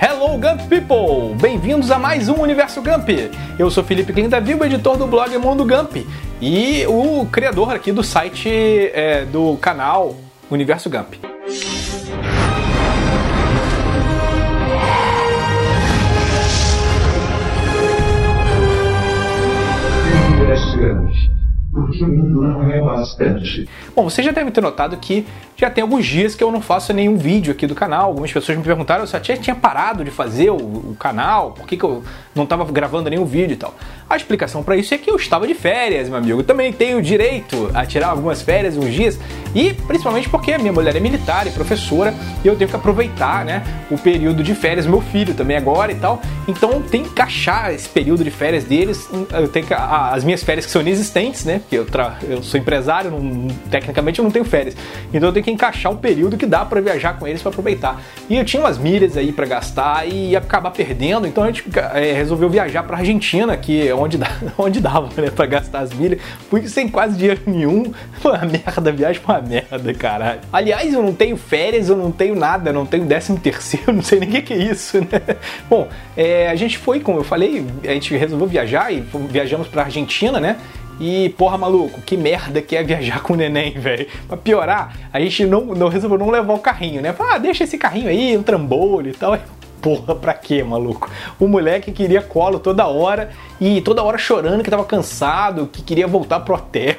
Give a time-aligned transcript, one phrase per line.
[0.00, 1.36] Hello Gump People!
[1.40, 3.08] Bem-vindos a mais um Universo Gump!
[3.58, 5.96] Eu sou Felipe Clintaville, editor do blog Mundo Gump
[6.40, 10.16] e o criador aqui do site é, do canal
[10.50, 11.33] Universo Gump.
[21.74, 23.68] Porque o mundo não é bastante.
[23.94, 26.92] Bom, você já deve ter notado que já tem alguns dias que eu não faço
[26.92, 28.06] nenhum vídeo aqui do canal.
[28.06, 31.66] Algumas pessoas me perguntaram se eu tinha, tinha parado de fazer o, o canal, por
[31.66, 33.74] que, que eu não estava gravando nenhum vídeo e tal.
[34.08, 36.40] A explicação para isso é que eu estava de férias, meu amigo.
[36.40, 39.18] Eu também tenho direito a tirar algumas férias, uns dias,
[39.54, 43.62] e principalmente porque minha mulher é militar e professora e eu tenho que aproveitar né,
[43.90, 46.20] o período de férias, meu filho também agora e tal.
[46.46, 49.08] Então tem que encaixar esse período de férias deles.
[49.32, 51.60] Eu tenho que, as minhas férias que são inexistentes, né?
[51.60, 54.76] Porque eu, tra, eu sou empresário, não, tecnicamente eu não tenho férias.
[55.12, 58.02] Então eu tenho que encaixar o período que dá para viajar com eles para aproveitar.
[58.28, 61.64] E eu tinha umas milhas aí para gastar e ia acabar perdendo, então a gente
[61.94, 66.20] é, resolveu viajar para Argentina, que onde, dá, onde dava né, para gastar as milhas.
[66.50, 67.92] Fui sem quase dinheiro nenhum.
[68.20, 70.40] Foi uma merda, a viagem foi uma merda, caralho.
[70.52, 74.20] Aliás, eu não tenho férias, eu não tenho nada, não tenho décimo terceiro, não sei
[74.20, 75.36] nem o que, que é isso, né?
[75.68, 79.82] Bom, é, a gente foi, como eu falei, a gente resolveu viajar e viajamos para
[79.82, 80.56] Argentina, né?
[81.00, 84.06] E, porra, maluco, que merda que é viajar com o neném, velho.
[84.28, 87.14] Pra piorar, a gente não, não resolveu não levar o carrinho, né?
[87.18, 89.36] Ah, deixa esse carrinho aí, um trambolho e tal.
[89.84, 91.10] Porra, pra quê, maluco?
[91.38, 93.28] O moleque queria colo toda hora
[93.60, 96.96] e toda hora chorando que tava cansado, que queria voltar pro hotel.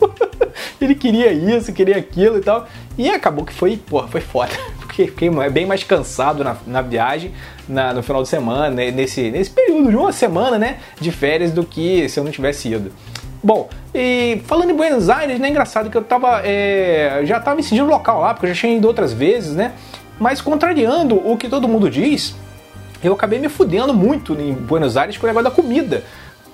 [0.80, 2.66] Ele queria isso, queria aquilo e tal.
[2.96, 4.50] E acabou que foi, porra, foi foda.
[4.80, 7.32] Porque fiquei bem mais cansado na, na viagem,
[7.68, 8.90] na, no final de semana, né?
[8.90, 10.78] nesse, nesse período de uma semana, né?
[10.98, 12.90] De férias do que se eu não tivesse ido.
[13.44, 17.62] Bom, e falando em Buenos Aires, né, engraçado que eu tava, é, já tava me
[17.62, 19.72] sentindo local lá, porque eu já tinha ido outras vezes, né?
[20.22, 22.36] Mas contrariando o que todo mundo diz,
[23.02, 26.04] eu acabei me fudendo muito em Buenos Aires com o negócio da comida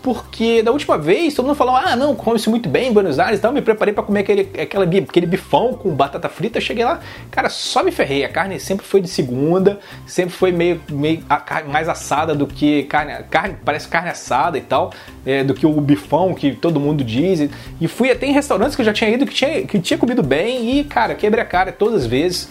[0.02, 3.38] porque da última vez todo mundo falou: ah, não, come-se muito bem em Buenos Aires,
[3.38, 6.60] então me preparei para comer aquele, aquela, aquele bifão com batata frita.
[6.60, 8.24] Cheguei lá, cara, só me ferrei.
[8.24, 11.22] A carne sempre foi de segunda, sempre foi meio, meio
[11.70, 14.92] mais assada do que carne, carne parece carne assada e tal,
[15.26, 17.50] é, do que o bifão que todo mundo diz.
[17.80, 20.22] E fui até em restaurantes que eu já tinha ido que tinha, que tinha comido
[20.22, 22.48] bem e, cara, quebrei a cara todas as vezes.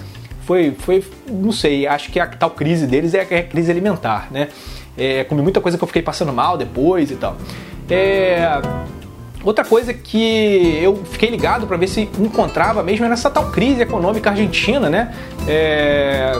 [0.47, 4.47] Foi, foi, não sei, acho que a tal crise deles é a crise alimentar, né?
[4.97, 7.35] É, comi muita coisa que eu fiquei passando mal depois e tal.
[7.89, 8.61] É,
[9.43, 13.81] outra coisa que eu fiquei ligado para ver se encontrava mesmo era essa tal crise
[13.81, 15.13] econômica argentina, né?
[15.49, 16.31] É,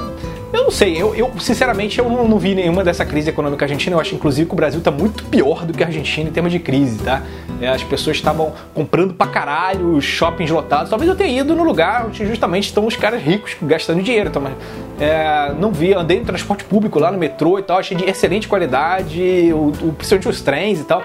[0.54, 3.96] eu não sei, eu, eu sinceramente eu não, não, vi nenhuma dessa crise econômica argentina.
[3.96, 6.52] Eu acho inclusive que o Brasil está muito pior do que a Argentina em termos
[6.52, 7.22] de crise, tá?
[7.62, 10.90] É, as pessoas estavam comprando pra caralho, shoppings lotados.
[10.90, 14.30] Talvez eu tenha ido no lugar onde justamente estão os caras ricos gastando dinheiro.
[14.30, 14.54] Então, mas,
[15.00, 18.48] é, não vi, andei no transporte público lá no metrô e tal, achei de excelente
[18.48, 21.04] qualidade, o, o, principalmente os trens e tal.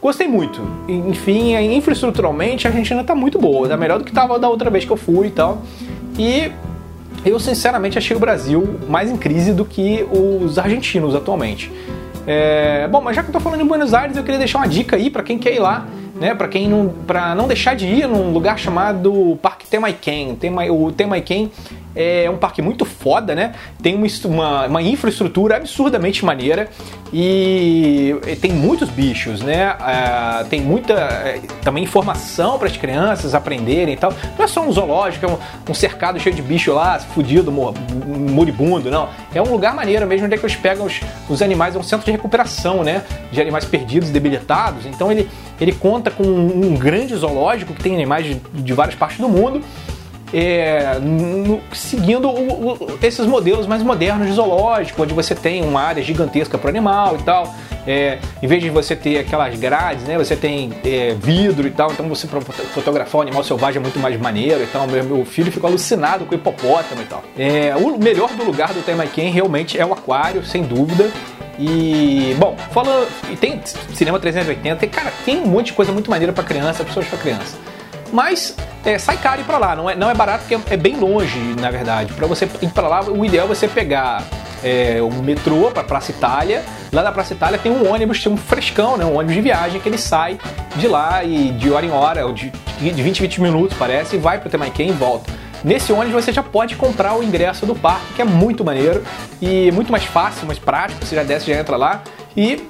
[0.00, 0.62] Gostei muito.
[0.88, 4.84] Enfim, infraestruturalmente a Argentina tá muito boa, tá melhor do que tava da outra vez
[4.84, 5.60] que eu fui e tal.
[6.16, 6.52] E
[7.24, 11.70] eu sinceramente achei o Brasil mais em crise do que os argentinos atualmente.
[12.26, 14.68] É, bom, mas já que eu tô falando em Buenos Aires, eu queria deixar uma
[14.68, 15.86] dica aí para quem quer ir lá,
[16.20, 16.34] né?
[16.34, 20.36] Para quem não, para não deixar de ir num lugar chamado Parque Temaiken.
[20.70, 21.50] O Temaiken
[21.98, 23.54] é um parque muito foda, né?
[23.82, 26.68] Tem uma, uma, uma infraestrutura absurdamente maneira
[27.12, 29.74] e tem muitos bichos, né?
[29.80, 34.14] É, tem muita é, também informação para as crianças aprenderem e tal.
[34.38, 35.38] Não é só um zoológico, é um,
[35.70, 39.08] um cercado cheio de bicho lá, fudido, moribundo, não.
[39.34, 41.82] É um lugar maneiro mesmo onde é que eles pegam os, os animais, é um
[41.82, 43.02] centro de recuperação, né?
[43.32, 44.86] De animais perdidos, debilitados.
[44.86, 45.28] Então ele,
[45.60, 49.60] ele conta com um, grande zoológico que tem animais de, de várias partes do mundo
[50.32, 55.80] é, no, seguindo o, o, esses modelos mais modernos de zoológico, onde você tem uma
[55.80, 57.54] área gigantesca para o animal e tal.
[57.86, 61.90] É, em vez de você ter aquelas grades, né, você tem é, vidro e tal,
[61.90, 64.86] então você para fotografar o animal selvagem é muito mais maneiro e tal.
[64.86, 67.22] Meu, meu filho ficou alucinado com o hipopótamo e tal.
[67.38, 71.10] É, o melhor do lugar do Temaiken realmente é o aquário, sem dúvida.
[71.58, 73.08] E, bom, falando.
[73.40, 73.60] Tem
[73.94, 77.18] cinema 380, tem, cara, tem um monte de coisa muito maneira para criança, pessoas para
[77.18, 77.56] criança.
[78.12, 80.96] Mas é, sai caro ir para lá, não é, não é barato porque é, bem
[80.96, 82.12] longe, na verdade.
[82.12, 84.22] Para você ir para lá, o ideal é você pegar
[84.62, 86.64] é, o metrô para Praça Itália.
[86.92, 89.80] Lá na Praça Itália tem um ônibus, tem um frescão, né, um ônibus de viagem
[89.80, 90.38] que ele sai
[90.76, 94.18] de lá e de hora em hora, ou de, de 20 20 minutos parece, e
[94.18, 95.30] vai para o Temaiken e volta.
[95.62, 99.02] Nesse ônibus você já pode comprar o ingresso do parque, que é muito maneiro
[99.42, 101.04] e muito mais fácil, mais prático.
[101.04, 102.02] Você já desce, já entra lá
[102.36, 102.68] e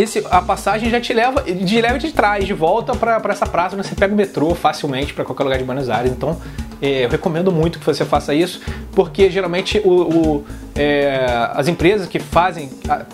[0.00, 3.46] esse, a passagem já te leva, de leva e te traz de volta para essa
[3.46, 6.12] praça, você pega o metrô facilmente para qualquer lugar de Buenos Aires.
[6.12, 6.40] Então,
[6.80, 8.60] é, eu recomendo muito que você faça isso,
[8.92, 10.46] porque geralmente o, o
[10.76, 12.70] é, as empresas que fazem,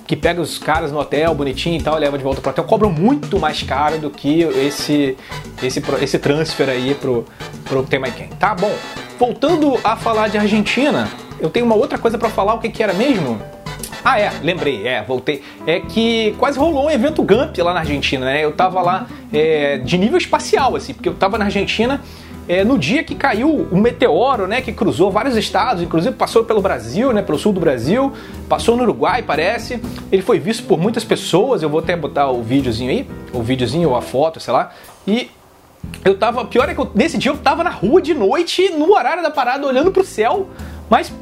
[0.06, 2.90] que pegam os caras no hotel bonitinho e tal, levam de volta pro hotel, cobram
[2.90, 5.16] muito mais caro do que esse,
[5.62, 7.24] esse, esse transfer aí pro,
[7.64, 8.28] pro Temaiken.
[8.38, 8.72] Tá bom,
[9.18, 11.08] voltando a falar de Argentina,
[11.40, 13.40] eu tenho uma outra coisa para falar, o que, que era mesmo?
[14.04, 15.42] Ah, é, lembrei, é, voltei.
[15.66, 18.44] É que quase rolou um evento Gump lá na Argentina, né?
[18.44, 22.00] Eu tava lá é, de nível espacial, assim, porque eu tava na Argentina
[22.46, 26.60] é, no dia que caiu um meteoro, né, que cruzou vários estados, inclusive passou pelo
[26.60, 28.12] Brasil, né, pelo sul do Brasil,
[28.48, 29.80] passou no Uruguai, parece.
[30.12, 31.62] Ele foi visto por muitas pessoas.
[31.62, 34.72] Eu vou até botar o videozinho aí, o videozinho ou a foto, sei lá.
[35.06, 35.30] E
[36.04, 38.92] eu tava, pior é que eu, nesse dia eu tava na rua de noite, no
[38.92, 40.48] horário da parada, olhando pro céu,
[40.90, 41.12] mas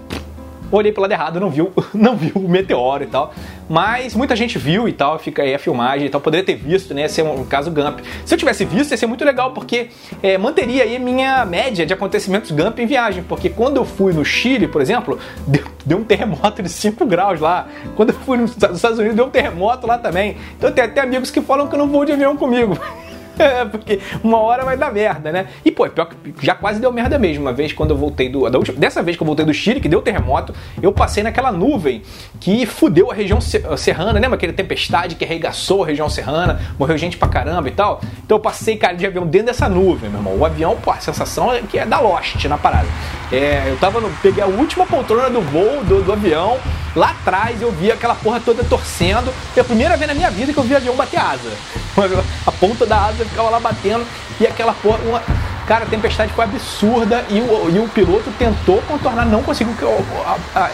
[0.77, 3.35] olhei pro lado errado, não viu, não viu o meteoro e tal.
[3.69, 6.21] Mas muita gente viu e tal, fica aí a filmagem e tal.
[6.21, 7.09] Poderia ter visto, né?
[7.09, 8.01] Ser um caso Gump.
[8.25, 9.89] Se eu tivesse visto, ia ser muito legal, porque
[10.23, 13.23] é, manteria aí minha média de acontecimentos Gump em viagem.
[13.23, 17.41] Porque quando eu fui no Chile, por exemplo, deu, deu um terremoto de 5 graus
[17.41, 17.69] lá.
[17.97, 20.37] Quando eu fui nos Estados Unidos, deu um terremoto lá também.
[20.57, 22.79] Então tem até amigos que falam que eu não vou de avião comigo.
[23.71, 25.47] Porque uma hora vai dar merda, né?
[25.65, 27.43] E, pô, pior que já quase deu merda mesmo.
[27.43, 28.43] Uma vez quando eu voltei do.
[28.45, 32.03] Última, dessa vez que eu voltei do Chile, que deu terremoto, eu passei naquela nuvem
[32.41, 37.17] que fudeu a região serrana, lembra aquele tempestade que arregaçou a região serrana, morreu gente
[37.17, 38.01] pra caramba e tal?
[38.25, 40.37] Então eu passei, cara, de avião dentro dessa nuvem, meu irmão.
[40.37, 42.89] O avião, pô, a sensação é que é da Lost na parada.
[43.31, 44.11] É, eu tava no.
[44.23, 46.59] Peguei a última poltrona do voo do, do avião,
[46.95, 49.33] lá atrás eu vi aquela porra toda torcendo.
[49.55, 51.51] Foi a primeira vez na minha vida que eu vi avião bater asa.
[52.47, 54.07] A ponta da asa ficava lá batendo
[54.41, 54.99] e aquela porra.
[55.05, 55.23] Uma...
[55.67, 59.75] Cara, a tempestade foi absurda e o, e o piloto tentou contornar, não conseguiu,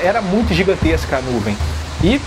[0.00, 1.56] era muito gigantesca a nuvem.
[2.02, 2.20] E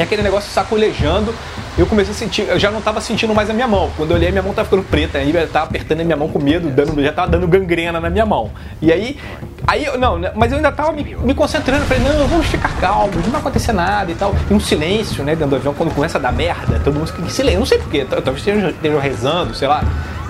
[0.00, 1.34] aquele negócio sacolejando,
[1.76, 3.90] eu comecei a sentir, eu já não estava sentindo mais a minha mão.
[3.96, 6.28] Quando eu olhei, minha mão estava ficando preta, aí eu tava apertando a minha mão
[6.28, 8.50] com medo, dando, já estava dando gangrena na minha mão.
[8.80, 9.18] E aí,
[9.66, 13.16] aí não, né, mas eu ainda estava me, me, concentrando, falei, não, vamos ficar calmos,
[13.16, 14.34] não vai acontecer nada e tal.
[14.50, 17.22] E um silêncio, né, dentro do avião, quando começa a dar merda, todo mundo fica
[17.22, 19.82] em silêncio, não sei porquê, talvez estejam rezando, sei lá.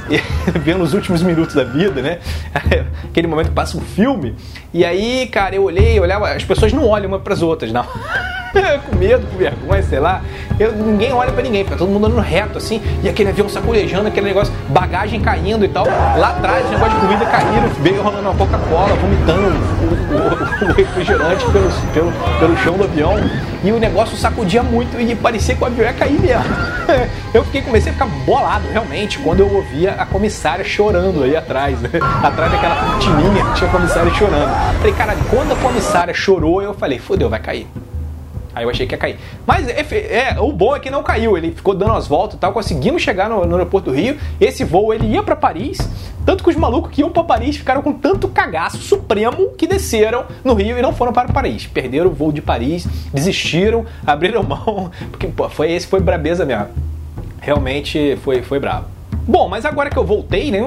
[0.63, 2.19] vendo os últimos minutos da vida, né?
[3.05, 4.35] Aquele momento que passa um filme.
[4.73, 7.73] E aí, cara, eu olhei, eu olhava, as pessoas não olham uma para as outras,
[7.73, 7.87] não.
[8.87, 10.23] com medo, com vergonha, sei lá.
[10.59, 14.09] Eu, ninguém olha para ninguém, fica todo mundo andando reto assim, e aquele avião sacolejando,
[14.09, 15.87] aquele negócio, bagagem caindo e tal.
[15.87, 21.45] Lá atrás, negócio de comida caíram, veio rolando uma Coca-Cola, vomitando o, o, o, refrigerante
[21.47, 23.15] pelo, pelo, pelo chão do avião.
[23.65, 26.45] E o negócio sacudia muito e parecia que o avião ia cair mesmo.
[27.33, 31.81] Eu fiquei, comecei a ficar bolado realmente quando eu ouvia a comissária chorando aí atrás,
[31.81, 31.89] né?
[32.23, 34.51] Atrás daquela cortininha tinha a comissária chorando.
[34.77, 37.67] Falei, cara, quando a comissária chorou, eu falei, fodeu, vai cair.
[38.55, 39.19] Aí eu achei que ia cair.
[39.47, 41.37] Mas é, é, o bom é que não caiu.
[41.37, 42.53] Ele ficou dando as voltas e tal.
[42.53, 44.17] Conseguimos chegar no, no aeroporto do Rio.
[44.41, 45.79] Esse voo ele ia para Paris.
[46.25, 50.25] Tanto que os malucos que iam para Paris ficaram com tanto cagaço supremo que desceram
[50.45, 51.67] no Rio e não foram para Paris.
[51.67, 54.91] Perderam o voo de Paris, desistiram, abriram mão.
[55.11, 56.69] Porque pô, foi esse foi brabeza mesmo.
[57.41, 58.87] Realmente foi, foi brabo.
[59.25, 60.59] Bom, mas agora que eu voltei, né?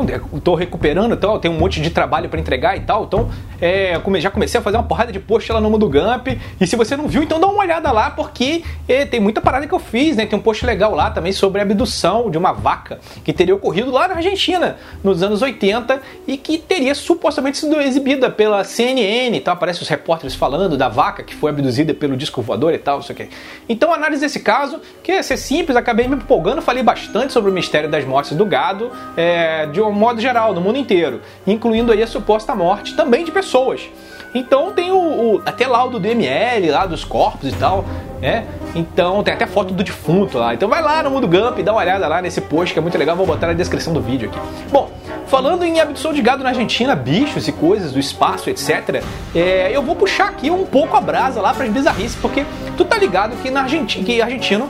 [0.42, 3.30] Tô recuperando e tal, tenho um monte de trabalho para entregar e tal, então
[3.60, 6.28] é, já comecei a fazer uma porrada de post lá no Mundo Gump.
[6.60, 9.68] E se você não viu, então dá uma olhada lá, porque é, tem muita parada
[9.68, 10.26] que eu fiz, né?
[10.26, 13.92] Tem um post legal lá também sobre a abdução de uma vaca que teria ocorrido
[13.92, 19.42] lá na Argentina nos anos 80 e que teria supostamente sido exibida pela CNN e
[19.42, 19.56] tal.
[19.56, 23.12] Aparece os repórteres falando da vaca que foi abduzida pelo disco voador e tal, isso
[23.12, 23.28] aqui.
[23.68, 27.54] Então, análise desse caso, que ia ser simples, acabei me empolgando, falei bastante sobre o
[27.54, 32.02] mistério das mortes do gado é, de um modo geral, no mundo inteiro, incluindo aí
[32.02, 33.90] a suposta morte também de pessoas.
[34.36, 37.86] Então tem o, o, até laudo do ML lá dos corpos e tal,
[38.22, 38.46] né?
[38.76, 40.54] Então tem até foto do defunto lá.
[40.54, 42.98] Então vai lá no Mundo Gump, dá uma olhada lá nesse post que é muito
[42.98, 44.38] legal, vou botar na descrição do vídeo aqui.
[44.70, 44.92] Bom,
[45.28, 49.02] falando em abdução de gado na Argentina, bichos e coisas do espaço, etc.
[49.34, 52.98] É, eu vou puxar aqui um pouco a brasa lá para bizarrice, porque tu tá
[52.98, 54.70] ligado que na Argentina, que argentino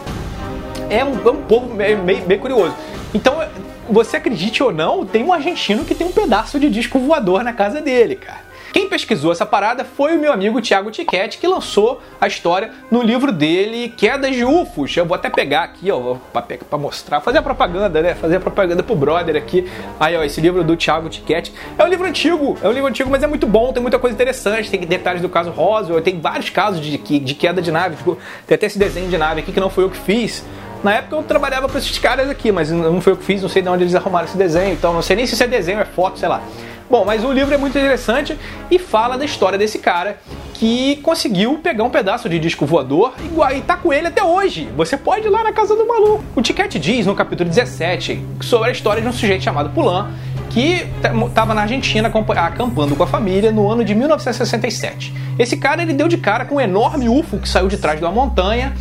[0.92, 2.76] é um, é um povo meio, meio, meio curioso.
[3.16, 3.42] Então
[3.90, 7.54] você acredite ou não, tem um argentino que tem um pedaço de disco voador na
[7.54, 8.46] casa dele, cara.
[8.76, 13.02] Quem pesquisou essa parada foi o meu amigo Thiago Tiquete, que lançou a história no
[13.02, 14.98] livro dele, Quedas de UFOs.
[14.98, 18.16] Eu vou até pegar aqui, ó, para mostrar, fazer a propaganda, né?
[18.16, 19.66] Fazer a propaganda pro brother aqui.
[19.98, 21.54] Aí, ó, esse livro do Thiago Tiquete.
[21.78, 24.14] É um livro antigo, é um livro antigo, mas é muito bom, tem muita coisa
[24.14, 27.96] interessante, tem detalhes do caso Roswell, tem vários casos de, de queda de nave,
[28.46, 30.44] tem até esse desenho de nave aqui que não foi eu que fiz.
[30.84, 33.50] Na época eu trabalhava para esses caras aqui, mas não foi eu que fiz, não
[33.50, 35.80] sei de onde eles arrumaram esse desenho, então não sei nem se isso é desenho,
[35.80, 36.42] é foto, sei lá.
[36.90, 38.38] Bom, mas o livro é muito interessante
[38.70, 40.20] e fala da história desse cara
[40.54, 43.14] que conseguiu pegar um pedaço de disco voador
[43.56, 44.70] e tá com ele até hoje.
[44.78, 46.24] Você pode ir lá na casa do maluco.
[46.36, 50.12] O Ticket diz no capítulo 17 sobre a história de um sujeito chamado Pulan
[50.52, 50.88] que
[51.28, 55.14] estava na Argentina acampando com a família no ano de 1967.
[55.38, 58.06] Esse cara ele deu de cara com um enorme UFO que saiu de trás de
[58.06, 58.74] uma montanha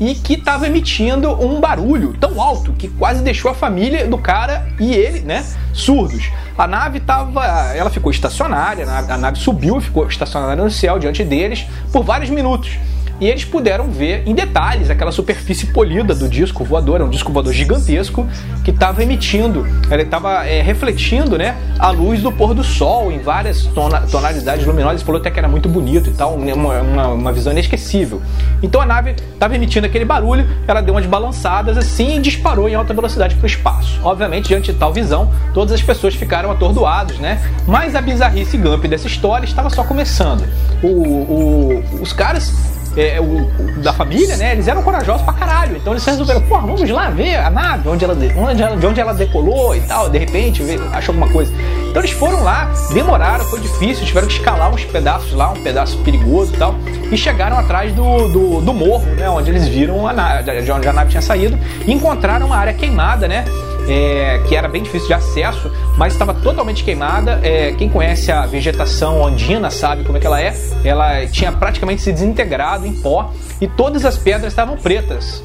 [0.00, 4.66] e que estava emitindo um barulho tão alto que quase deixou a família do cara
[4.80, 6.30] e ele, né, surdos.
[6.56, 11.22] A nave estava, ela ficou estacionária, a nave subiu e ficou estacionária no céu diante
[11.22, 12.78] deles por vários minutos
[13.20, 17.32] e eles puderam ver em detalhes aquela superfície polida do disco voador, é um disco
[17.32, 18.26] voador gigantesco
[18.64, 23.18] que estava emitindo, ele estava é, refletindo né, a luz do pôr do sol em
[23.18, 25.02] várias tona, tonalidades luminosas.
[25.02, 28.22] Falou até que era muito bonito e tal, uma, uma, uma visão inesquecível.
[28.62, 32.74] Então a nave estava emitindo aquele barulho, ela deu umas balançadas assim e disparou em
[32.74, 34.00] alta velocidade para o espaço.
[34.02, 37.40] Obviamente, diante de tal visão, todas as pessoas ficaram atordoadas, né?
[37.66, 40.44] Mas a bizarrice Gump dessa história estava só começando.
[40.82, 42.52] O, o, os caras
[42.96, 44.52] é, o, o, da família, né?
[44.52, 45.76] Eles eram corajosos pra caralho.
[45.76, 49.00] Então eles resolveram, pô, vamos lá ver a nave, onde ela, onde ela, de onde
[49.00, 50.08] ela decolou e tal.
[50.08, 51.52] De repente, achou alguma coisa.
[51.88, 55.98] Então eles foram lá, demoraram, foi difícil, tiveram que escalar uns pedaços lá, um pedaço
[55.98, 56.74] perigoso e tal.
[57.10, 59.28] E chegaram atrás do, do, do morro, né?
[59.28, 61.58] Onde eles viram a nave, de onde a nave tinha saído.
[61.86, 63.44] E encontraram uma área queimada, né?
[63.90, 67.40] É, que era bem difícil de acesso, mas estava totalmente queimada.
[67.42, 70.54] É, quem conhece a vegetação andina sabe como é que ela é.
[70.84, 75.42] Ela tinha praticamente se desintegrado em pó e todas as pedras estavam pretas.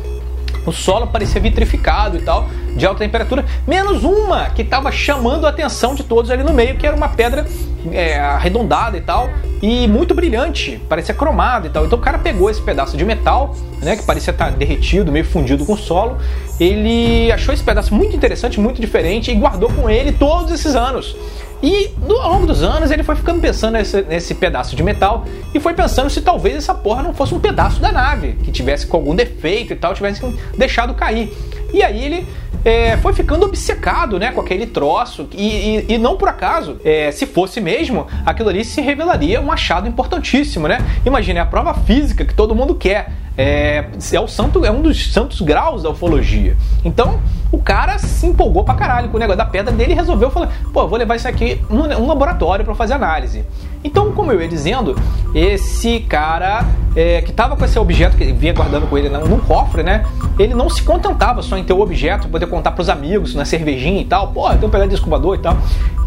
[0.66, 5.50] O solo parecia vitrificado e tal, de alta temperatura, menos uma que estava chamando a
[5.50, 7.46] atenção de todos ali no meio, que era uma pedra
[7.91, 9.29] é, arredondada e tal,
[9.62, 11.86] e muito brilhante, parecia cromado e tal.
[11.86, 15.65] Então o cara pegou esse pedaço de metal, né, que parecia estar derretido, meio fundido
[15.65, 16.17] com o solo,
[16.60, 21.15] ele achou esse pedaço muito interessante, muito diferente e guardou com ele todos esses anos.
[21.64, 25.60] E ao longo dos anos ele foi ficando pensando nesse, nesse, pedaço de metal e
[25.60, 28.98] foi pensando se talvez essa porra não fosse um pedaço da nave, que tivesse com
[28.98, 30.22] algum defeito e tal, tivesse
[30.58, 31.34] deixado cair.
[31.74, 32.28] E aí ele
[32.66, 35.30] é, foi ficando obcecado né, com aquele troço.
[35.34, 39.52] E, e, e não por acaso, é, se fosse mesmo, aquilo ali se revelaria um
[39.52, 40.80] achado importantíssimo, né?
[41.06, 43.12] Imagine a prova física que todo mundo quer.
[43.38, 46.56] É, é, o santo, é um dos santos graus da ufologia.
[46.84, 47.20] Então,
[47.51, 50.51] o cara se empolgou pra caralho com o negócio da pedra dele e resolveu falar:
[50.74, 53.44] pô, vou levar isso aqui num, laboratório para fazer análise.
[53.84, 54.96] Então, como eu ia dizendo,
[55.34, 56.65] esse cara
[56.96, 60.06] é, que estava com esse objeto que vinha guardando com ele num cofre, né?
[60.39, 63.46] Ele não se contentava só em ter o objeto, poder contar para os amigos na
[63.46, 64.30] cervejinha e tal.
[64.30, 65.58] Pô, tem um pedaço de escovador e tal.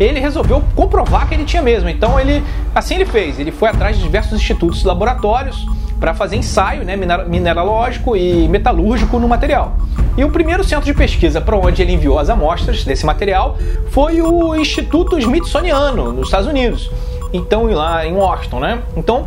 [0.01, 1.89] Ele resolveu comprovar que ele tinha mesmo.
[1.89, 2.43] Então, ele
[2.75, 3.39] assim ele fez.
[3.39, 5.65] Ele foi atrás de diversos institutos, laboratórios
[5.99, 9.77] para fazer ensaio né, mineralógico e metalúrgico no material.
[10.17, 13.57] E o primeiro centro de pesquisa para onde ele enviou as amostras desse material
[13.91, 16.91] foi o Instituto Smithsoniano, nos Estados Unidos
[17.33, 18.83] então lá em Washington, né?
[18.97, 19.27] Então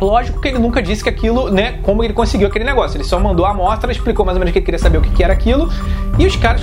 [0.00, 2.96] Lógico que ele nunca disse que aquilo, né, como ele conseguiu aquele negócio.
[2.96, 5.22] Ele só mandou a amostra, explicou mais ou menos que ele queria saber o que,
[5.22, 5.70] era aquilo,
[6.18, 6.62] e os caras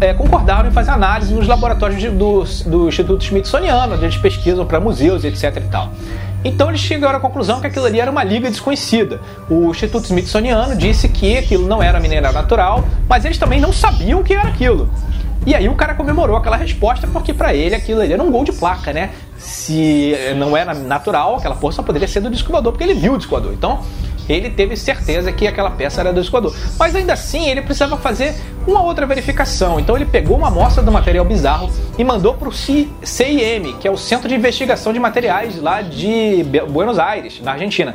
[0.00, 4.64] é, concordaram em fazer análise nos laboratórios de, do, do Instituto Smithsoniano, onde eles pesquisam
[4.64, 5.90] para museus, etc e tal.
[6.44, 9.20] Então eles chegaram à conclusão que aquilo ali era uma liga desconhecida.
[9.50, 14.20] O Instituto Smithsoniano disse que aquilo não era mineral natural, mas eles também não sabiam
[14.20, 14.88] o que era aquilo.
[15.46, 18.44] E aí o cara comemorou aquela resposta porque para ele aquilo ali era um gol
[18.44, 19.10] de placa, né?
[19.36, 23.18] Se não era natural, aquela porra só poderia ser do disco porque ele viu o
[23.18, 23.80] disco Então,
[24.28, 28.34] ele teve certeza que aquela peça era do disco Mas ainda assim, ele precisava fazer
[28.66, 29.80] uma outra verificação.
[29.80, 32.88] Então, ele pegou uma amostra do material bizarro e mandou para o CIM,
[33.80, 37.94] que é o Centro de Investigação de Materiais lá de Buenos Aires, na Argentina.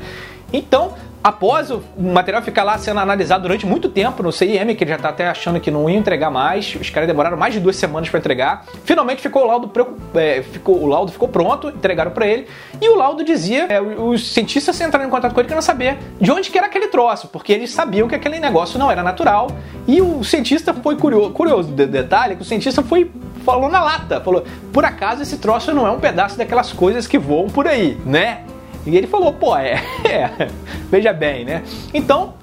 [0.52, 4.90] Então, Após o material ficar lá sendo analisado durante muito tempo no CIM, que ele
[4.90, 7.78] já está até achando que não ia entregar mais, os caras demoraram mais de duas
[7.78, 8.66] semanas para entregar.
[8.84, 9.72] Finalmente ficou o laudo,
[10.16, 12.46] é, ficou, o laudo ficou pronto, entregaram para ele.
[12.82, 16.30] E o laudo dizia, é, os cientistas entraram em contato com ele querendo saber de
[16.30, 19.48] onde que era aquele troço, porque eles sabiam que aquele negócio não era natural.
[19.88, 23.10] E o cientista foi curioso, curioso de detalhe, que o cientista foi
[23.46, 27.18] falou na lata, falou: por acaso esse troço não é um pedaço daquelas coisas que
[27.18, 28.44] voam por aí, né?
[28.86, 30.48] E ele falou, pô, é, é
[30.90, 31.64] veja bem, né?
[31.94, 32.34] Então,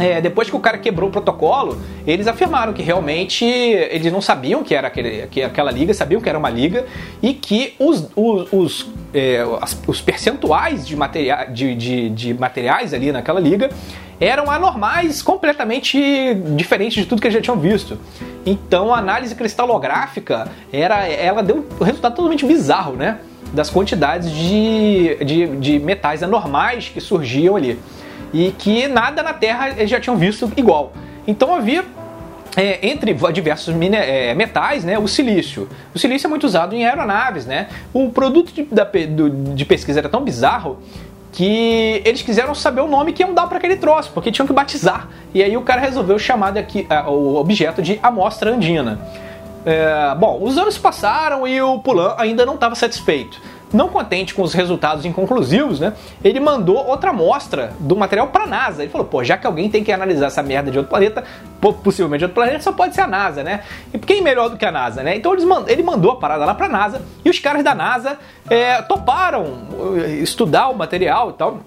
[0.00, 4.64] é, depois que o cara quebrou o protocolo, eles afirmaram que realmente eles não sabiam
[4.64, 6.86] que era aquele, que aquela liga, sabiam que era uma liga
[7.22, 9.44] e que os, os, os, é,
[9.86, 13.68] os percentuais de, materia, de, de, de, materiais ali naquela liga
[14.18, 17.98] eram anormais, completamente diferentes de tudo que eles já tinham visto.
[18.44, 23.18] Então a análise cristalográfica era, ela deu um resultado totalmente bizarro, né?
[23.52, 27.78] Das quantidades de, de, de metais anormais que surgiam ali.
[28.32, 30.92] E que nada na Terra eles já tinham visto igual.
[31.26, 31.84] Então havia
[32.56, 35.68] é, entre diversos é, metais, né, o silício.
[35.94, 37.68] O silício é muito usado em aeronaves, né?
[37.92, 40.78] O produto de, da, do, de pesquisa era tão bizarro
[41.32, 44.52] que eles quiseram saber o nome que iam dar para aquele troço, porque tinham que
[44.52, 45.08] batizar.
[45.32, 49.00] E aí o cara resolveu chamar daqui, o objeto de amostra andina.
[49.64, 53.40] É, bom, os anos passaram e o Pulan ainda não estava satisfeito.
[53.72, 55.92] Não contente com os resultados inconclusivos, né?
[56.24, 58.82] Ele mandou outra amostra do material para a NASA.
[58.82, 61.22] Ele falou: pô, já que alguém tem que analisar essa merda de outro planeta,
[61.60, 63.62] possivelmente de outro planeta, só pode ser a NASA, né?
[63.94, 65.14] E quem melhor do que a NASA, né?
[65.14, 65.32] Então
[65.68, 69.68] ele mandou a parada lá para a NASA e os caras da NASA é, toparam
[70.04, 71.60] eh, estudar o material e tal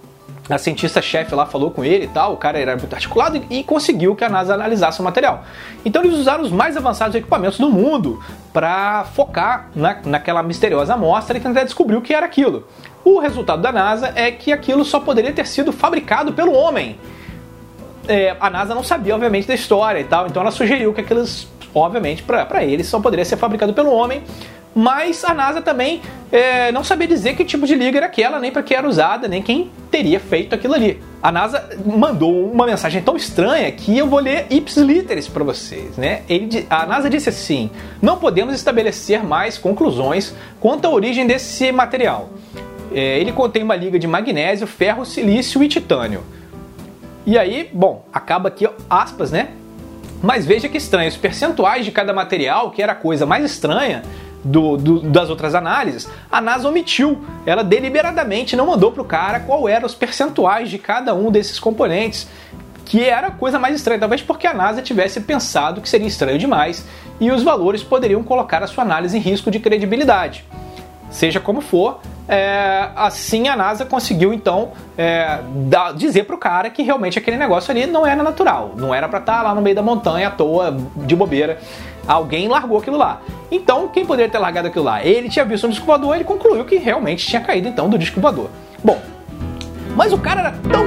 [0.50, 4.16] a cientista-chefe lá falou com ele e tal, o cara era muito articulado e conseguiu
[4.16, 5.44] que a NASA analisasse o material.
[5.86, 8.22] Então eles usaram os mais avançados equipamentos do mundo
[8.52, 12.68] para focar na, naquela misteriosa amostra e tentar descobrir o que era aquilo.
[13.06, 16.98] O resultado da NASA é que aquilo só poderia ter sido fabricado pelo homem.
[18.08, 21.24] É, a NASA não sabia, obviamente, da história e tal, então ela sugeriu que aquilo,
[21.74, 24.22] obviamente, para eles só poderia ser fabricado pelo homem
[24.76, 26.02] mas a NASA também
[26.32, 29.28] é, não sabia dizer que tipo de liga era aquela, nem para que era usada,
[29.28, 31.00] nem quem teria feito aquilo ali.
[31.22, 35.96] A NASA mandou uma mensagem tão estranha que eu vou ler ips literis para vocês,
[35.96, 36.24] né?
[36.28, 37.70] Ele, a NASA disse assim:
[38.02, 42.30] "Não podemos estabelecer mais conclusões quanto à origem desse material.
[42.92, 46.24] É, ele contém uma liga de magnésio, ferro, silício e titânio."
[47.26, 49.50] E aí, bom, acaba aqui aspas, né?
[50.22, 54.04] Mas veja que estranho, os percentuais de cada material, que era a coisa mais estranha,
[54.44, 57.24] do, do, das outras análises, a NASA omitiu.
[57.46, 61.60] Ela deliberadamente não mandou para o cara qual eram os percentuais de cada um desses
[61.60, 62.28] componentes,
[62.86, 66.38] que era a coisa mais estranha, talvez porque a NASA tivesse pensado que seria estranho
[66.38, 66.86] demais
[67.20, 70.46] e os valores poderiam colocar a sua análise em risco de credibilidade.
[71.10, 76.82] Seja como for, é, assim a NASA conseguiu então é, dar, dizer pro cara que
[76.82, 79.76] realmente aquele negócio ali não era natural, não era para estar tá lá no meio
[79.76, 81.60] da montanha à toa, de bobeira.
[82.08, 83.22] Alguém largou aquilo lá.
[83.52, 85.04] Então, quem poderia ter largado aquilo lá?
[85.04, 88.20] Ele tinha visto um disco voador, ele concluiu que realmente tinha caído então do disco
[88.20, 88.50] voador.
[88.84, 89.00] Bom,
[89.96, 90.86] mas o cara era tão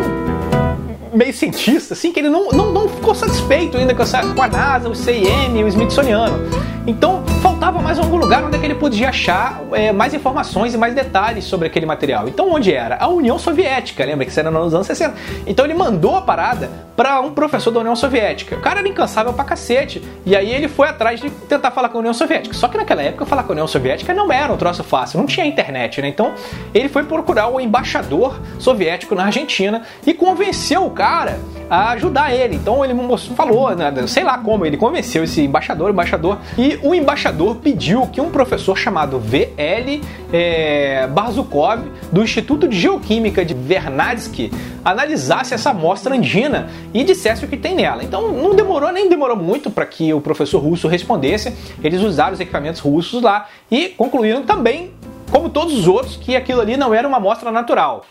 [1.15, 4.49] meio cientista, assim, que ele não, não, não ficou satisfeito ainda com, essa, com a
[4.49, 6.39] NASA, o CIM, o Smithsoniano.
[6.87, 7.23] Então,
[7.67, 11.45] faltava mais algum lugar onde é ele podia achar é, mais informações e mais detalhes
[11.45, 12.29] sobre aquele material.
[12.29, 12.97] Então, onde era?
[12.97, 15.15] A União Soviética, lembra que isso era nos anos 60.
[15.47, 18.57] Então, ele mandou a parada para um professor da União Soviética.
[18.57, 20.03] O cara era incansável pra cacete.
[20.25, 22.55] E aí, ele foi atrás de tentar falar com a União Soviética.
[22.55, 25.27] Só que naquela época, falar com a União Soviética não era um troço fácil, não
[25.27, 26.09] tinha internet, né?
[26.09, 26.33] Então,
[26.73, 32.57] ele foi procurar o embaixador soviético na Argentina e convenceu o cara a ajudar ele.
[32.57, 32.95] Então, ele
[33.35, 38.21] falou, né, sei lá como, ele convenceu esse embaixador, embaixador, e o embaixador pediu que
[38.21, 40.01] um professor chamado VL
[40.33, 44.53] é, Barzukov, do Instituto de Geoquímica de Vernadsky,
[44.85, 48.05] analisasse essa amostra andina e dissesse o que tem nela.
[48.05, 51.55] Então não demorou nem demorou muito para que o professor russo respondesse.
[51.83, 54.93] Eles usaram os equipamentos russos lá e concluíram também,
[55.31, 58.05] como todos os outros, que aquilo ali não era uma amostra natural.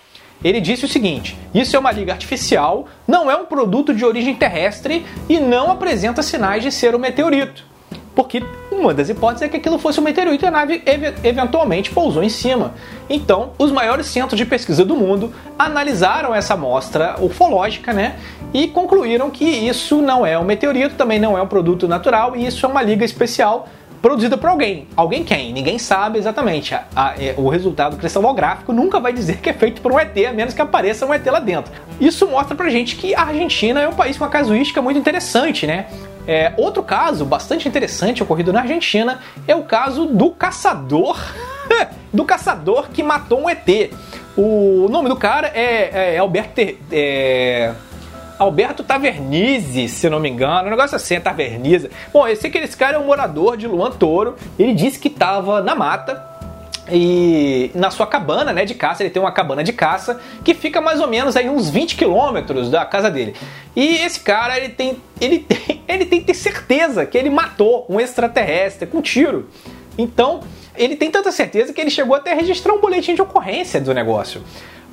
[0.44, 4.36] Ele disse o seguinte: isso é uma liga artificial, não é um produto de origem
[4.36, 7.75] terrestre e não apresenta sinais de ser um meteorito.
[8.16, 10.82] Porque uma das hipóteses é que aquilo fosse um meteorito e a nave
[11.24, 12.74] eventualmente pousou em cima.
[13.10, 18.16] Então, os maiores centros de pesquisa do mundo analisaram essa amostra ufológica, né?
[18.54, 22.46] E concluíram que isso não é um meteorito, também não é um produto natural e
[22.46, 23.68] isso é uma liga especial
[24.02, 24.88] produzida por alguém.
[24.96, 25.52] Alguém quem?
[25.52, 26.76] Ninguém sabe exatamente.
[26.76, 30.16] A, a, é, o resultado cristalográfico nunca vai dizer que é feito por um ET,
[30.30, 31.74] a menos que apareça um ET lá dentro.
[32.00, 35.66] Isso mostra pra gente que a Argentina é um país com uma casuística muito interessante,
[35.66, 35.88] né?
[36.28, 41.20] É, outro caso bastante interessante ocorrido na Argentina é o caso do caçador,
[42.12, 43.92] do caçador que matou um ET.
[44.38, 46.62] O nome do cara é, é Alberto,
[46.92, 47.74] é,
[48.38, 51.90] Alberto Tavernise, se não me engano, um negócio assim, é Taverniza.
[52.12, 54.36] Bom, eu sei que esse cara é um morador de Luan Toro.
[54.60, 56.35] Ele disse que estava na mata
[56.92, 60.80] e na sua cabana né, de caça, ele tem uma cabana de caça que fica
[60.80, 63.36] mais ou menos aí uns 20 quilômetros da casa dele.
[63.76, 67.86] E esse cara ele tem, ele tem, ele tem que ter certeza que ele matou
[67.90, 69.50] um extraterrestre com um tiro.
[69.98, 70.42] Então
[70.78, 73.94] ele tem tanta certeza que ele chegou até a registrar um boletim de ocorrência do
[73.94, 74.42] negócio.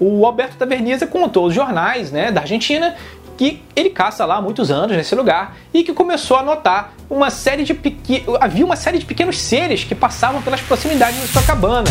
[0.05, 2.97] O Alberto Taverniza contou aos jornais né, da Argentina
[3.39, 7.31] que ele caça lá há muitos anos nesse lugar e que começou a notar uma
[7.31, 7.81] série de
[8.41, 11.89] havia uma série de pequenos seres que passavam pelas proximidades da sua cabana.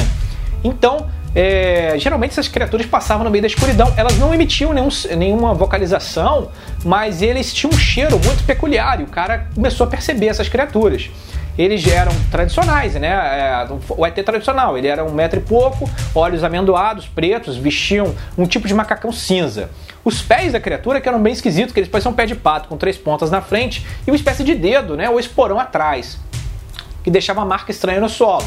[0.62, 3.94] Então, é, geralmente essas criaturas passavam no meio da escuridão.
[3.96, 6.50] Elas não emitiam nenhum, nenhuma vocalização,
[6.84, 11.10] mas eles tinham um cheiro muito peculiar e o cara começou a perceber essas criaturas
[11.58, 13.10] eles eram tradicionais, né?
[13.10, 18.46] É, o ET tradicional, ele era um metro e pouco, olhos amendoados, pretos, vestiam um
[18.46, 19.70] tipo de macacão cinza.
[20.04, 22.68] Os pés da criatura que eram bem esquisitos, que eles parecem um pé de pato
[22.68, 25.10] com três pontas na frente e uma espécie de dedo, né?
[25.10, 26.18] Ou esporão atrás,
[27.04, 28.46] que deixava uma marca estranha no solo.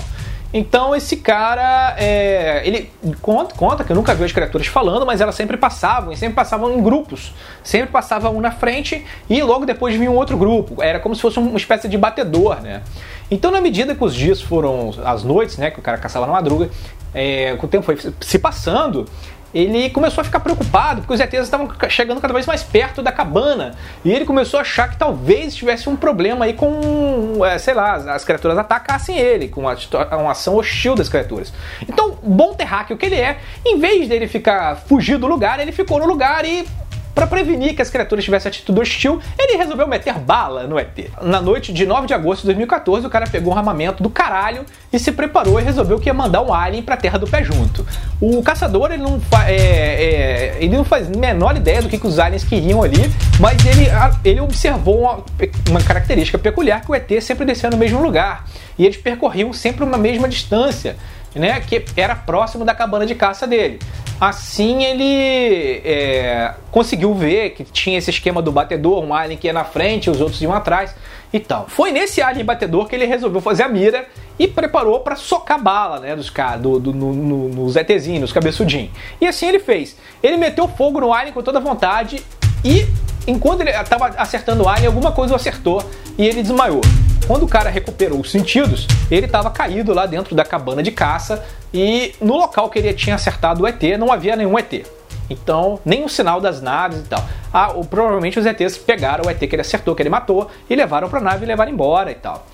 [0.56, 2.88] Então esse cara, é, ele
[3.20, 6.36] conta, conta que eu nunca vi as criaturas falando, mas elas sempre passavam, e sempre
[6.36, 7.34] passavam em grupos.
[7.64, 10.80] Sempre passava um na frente e logo depois vinha um outro grupo.
[10.80, 12.82] Era como se fosse uma espécie de batedor, né?
[13.28, 16.32] Então, na medida que os dias foram as noites, né, que o cara caçava na
[16.32, 16.70] madruga,
[17.12, 19.06] é, o tempo foi se passando,
[19.54, 23.12] ele começou a ficar preocupado porque os ETs estavam chegando cada vez mais perto da
[23.12, 27.74] cabana e ele começou a achar que talvez tivesse um problema aí com, é, sei
[27.74, 29.76] lá, as criaturas atacassem ele, com uma,
[30.12, 31.52] uma ação hostil das criaturas.
[31.88, 35.98] Então, bom terráqueo que ele é, em vez dele ficar fugir do lugar, ele ficou
[35.98, 36.66] no lugar e
[37.14, 41.10] para prevenir que as criaturas tivessem atitude hostil, ele resolveu meter bala no ET.
[41.22, 44.64] Na noite de 9 de agosto de 2014, o cara pegou um armamento do caralho
[44.92, 47.86] e se preparou e resolveu que ia mandar um alien pra Terra do Pé junto.
[48.20, 52.06] O caçador, ele não, é, é, ele não faz a menor ideia do que, que
[52.06, 53.86] os aliens queriam ali, mas ele,
[54.24, 55.24] ele observou uma,
[55.70, 58.44] uma característica peculiar que o ET sempre descia no mesmo lugar.
[58.76, 60.96] E eles percorriam sempre uma mesma distância,
[61.34, 63.78] né, que era próximo da cabana de caça dele.
[64.20, 69.52] Assim ele é, conseguiu ver que tinha esse esquema do batedor, um alien que ia
[69.52, 70.94] na frente, os outros iam atrás
[71.32, 71.66] e tal.
[71.68, 74.06] Foi nesse alien batedor que ele resolveu fazer a mira
[74.38, 78.32] e preparou para socar bala, né, dos caras, do, do, no, no, nos ETzinhos, nos
[78.32, 78.90] cabeçudinhos.
[79.20, 79.96] E assim ele fez.
[80.22, 82.22] Ele meteu fogo no alien com toda vontade
[82.64, 82.86] e
[83.26, 85.84] enquanto ele estava acertando o alien, alguma coisa o acertou
[86.16, 86.80] e ele desmaiou.
[87.26, 91.44] Quando o cara recuperou os sentidos, ele estava caído lá dentro da cabana de caça
[91.72, 94.86] e no local que ele tinha acertado o ET não havia nenhum ET.
[95.28, 97.24] Então, nem sinal das naves e tal.
[97.52, 100.76] Ah, o, provavelmente os ETs pegaram o ET que ele acertou, que ele matou, e
[100.76, 102.46] levaram para a nave e levaram embora e tal.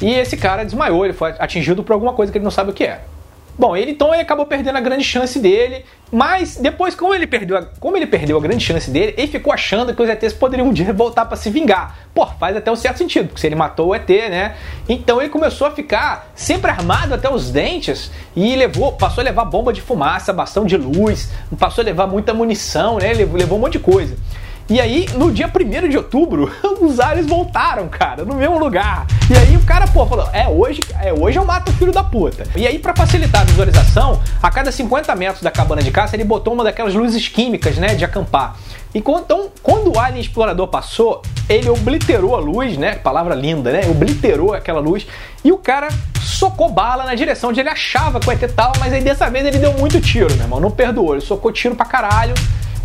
[0.00, 2.74] E esse cara desmaiou, ele foi atingido por alguma coisa que ele não sabe o
[2.74, 3.02] que é.
[3.56, 7.56] Bom, ele então ele acabou perdendo a grande chance dele, mas depois, como ele perdeu
[7.56, 10.68] a, como ele perdeu a grande chance dele, ele ficou achando que os ETs poderiam
[10.68, 11.98] um dia voltar para se vingar.
[12.12, 14.56] Pô, faz até um certo sentido, porque se ele matou o ET, né?
[14.88, 19.44] Então ele começou a ficar sempre armado até os dentes e levou, passou a levar
[19.44, 23.10] bomba de fumaça, bastão de luz, passou a levar muita munição, né?
[23.10, 24.16] Ele levou um monte de coisa.
[24.68, 26.50] E aí, no dia 1 de outubro,
[26.80, 29.06] os aliens voltaram, cara, no mesmo lugar.
[29.30, 32.02] E aí o cara, pô, falou: é hoje, é hoje eu mato o filho da
[32.02, 32.44] puta.
[32.56, 36.24] E aí, para facilitar a visualização, a cada 50 metros da cabana de caça, ele
[36.24, 38.56] botou uma daquelas luzes químicas, né, de acampar.
[38.94, 42.94] E então, quando o alien explorador passou, ele obliterou a luz, né?
[42.94, 43.82] Palavra linda, né?
[43.90, 45.04] Obliterou aquela luz.
[45.44, 45.88] E o cara
[46.22, 49.44] socou bala na direção onde ele achava que o ET tava, mas aí dessa vez
[49.44, 50.60] ele deu muito tiro, meu irmão.
[50.60, 51.14] Não perdoou.
[51.14, 52.34] Ele socou tiro pra caralho.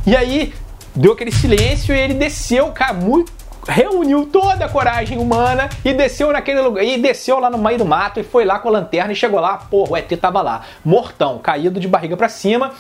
[0.06, 0.52] E aí,
[0.96, 3.32] deu aquele silêncio e ele desceu, cara, muito
[3.68, 7.86] reuniu toda a coragem humana e desceu naquele lugar, e desceu lá no meio do
[7.86, 10.64] mato e foi lá com a lanterna e chegou lá, porra, o ET tava lá,
[10.84, 12.72] mortão, caído de barriga para cima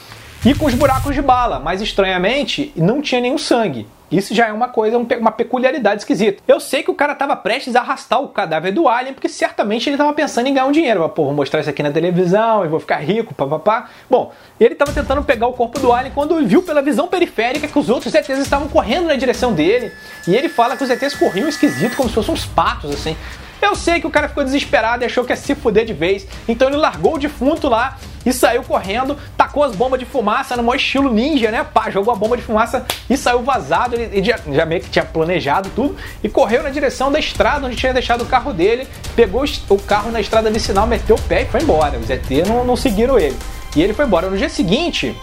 [0.45, 3.87] e com os buracos de bala, mas estranhamente não tinha nenhum sangue.
[4.11, 6.41] Isso já é uma coisa, uma peculiaridade esquisita.
[6.47, 9.87] Eu sei que o cara estava prestes a arrastar o cadáver do Alien, porque certamente
[9.87, 11.07] ele estava pensando em ganhar um dinheiro.
[11.09, 13.89] Pô, vou mostrar isso aqui na televisão, eu vou ficar rico, papapá.
[14.09, 17.79] Bom, ele estava tentando pegar o corpo do Alien quando viu pela visão periférica que
[17.79, 19.91] os outros ETs estavam correndo na direção dele.
[20.27, 23.15] E ele fala que os ETs corriam esquisito, como se fossem uns patos, assim.
[23.61, 26.25] Eu sei que o cara ficou desesperado e achou que ia se fuder de vez,
[26.47, 30.63] então ele largou o defunto lá e saiu correndo, tacou as bombas de fumaça no
[30.63, 31.63] maior estilo ninja, né?
[31.63, 33.95] Pá, jogou a bomba de fumaça e saiu vazado.
[33.95, 37.65] Ele, ele já, já, meio que tinha planejado tudo e correu na direção da estrada
[37.65, 41.43] onde tinha deixado o carro dele, pegou o carro na estrada vicinal, meteu o pé
[41.43, 41.97] e foi embora.
[41.97, 43.37] Os ET não, não seguiram ele.
[43.75, 44.29] E ele foi embora.
[44.29, 45.15] No dia seguinte,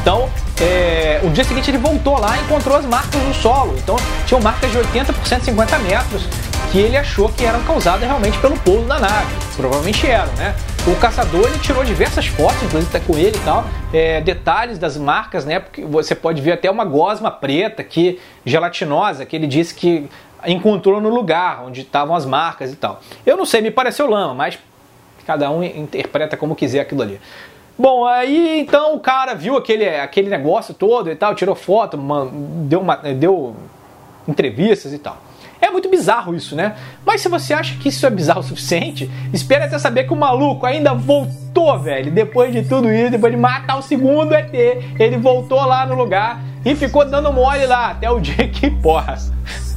[0.00, 0.30] então,
[0.60, 3.76] é, o dia seguinte ele voltou lá e encontrou as marcas no solo.
[3.78, 6.28] Então, tinham marcas de 80 por 150 metros
[6.72, 9.34] que ele achou que eram causadas realmente pelo pouso da nave.
[9.56, 10.54] Provavelmente eram, né?
[10.86, 14.96] O caçador ele tirou diversas fotos, inclusive está com ele e tal, é, detalhes das
[14.96, 15.60] marcas, né?
[15.60, 20.08] Porque você pode ver até uma gosma preta que gelatinosa que ele disse que
[20.46, 23.00] encontrou no lugar onde estavam as marcas e tal.
[23.24, 24.58] Eu não sei, me pareceu lama, mas
[25.26, 27.20] cada um interpreta como quiser aquilo ali.
[27.78, 31.98] Bom, aí então o cara viu aquele, aquele negócio todo e tal, tirou foto,
[32.64, 33.54] deu, uma, deu
[34.26, 35.25] entrevistas e tal.
[35.60, 36.74] É muito bizarro isso, né?
[37.04, 40.16] Mas se você acha que isso é bizarro o suficiente, espera até saber que o
[40.16, 42.10] maluco ainda voltou, velho.
[42.10, 46.40] Depois de tudo isso, depois de matar o segundo ET, ele voltou lá no lugar
[46.64, 49.16] e ficou dando mole lá até o dia que, porra,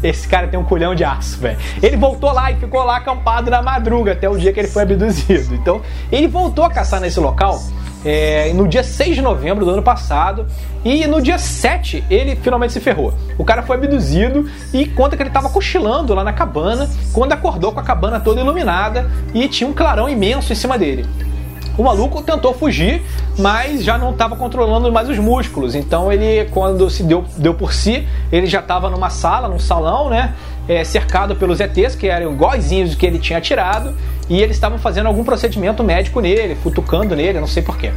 [0.04, 1.58] esse cara tem um culhão de aço, velho.
[1.82, 4.84] Ele voltou lá e ficou lá acampado na madruga até o dia que ele foi
[4.84, 5.54] abduzido.
[5.56, 7.60] Então, ele voltou a caçar nesse local
[8.04, 10.46] é, no dia 6 de novembro do ano passado.
[10.84, 13.14] E no dia 7 ele finalmente se ferrou.
[13.38, 17.72] O cara foi abduzido e conta que ele estava cochilando lá na cabana quando acordou
[17.72, 21.06] com a cabana toda iluminada e tinha um clarão imenso em cima dele.
[21.78, 23.02] O maluco tentou fugir,
[23.38, 25.76] mas já não estava controlando mais os músculos.
[25.76, 30.10] Então ele, quando se deu, deu por si, ele já estava numa sala, num salão,
[30.10, 30.34] né?
[30.68, 33.96] É, cercado pelos ETs, que eram iguaizinhos que ele tinha atirado,
[34.30, 37.92] e eles estavam fazendo algum procedimento médico nele, futucando nele, não sei porquê.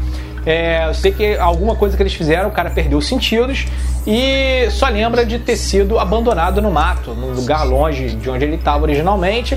[0.44, 3.66] É, eu sei que alguma coisa que eles fizeram, o cara perdeu os sentidos
[4.06, 8.56] e só lembra de ter sido abandonado no mato, num lugar longe de onde ele
[8.56, 9.56] estava originalmente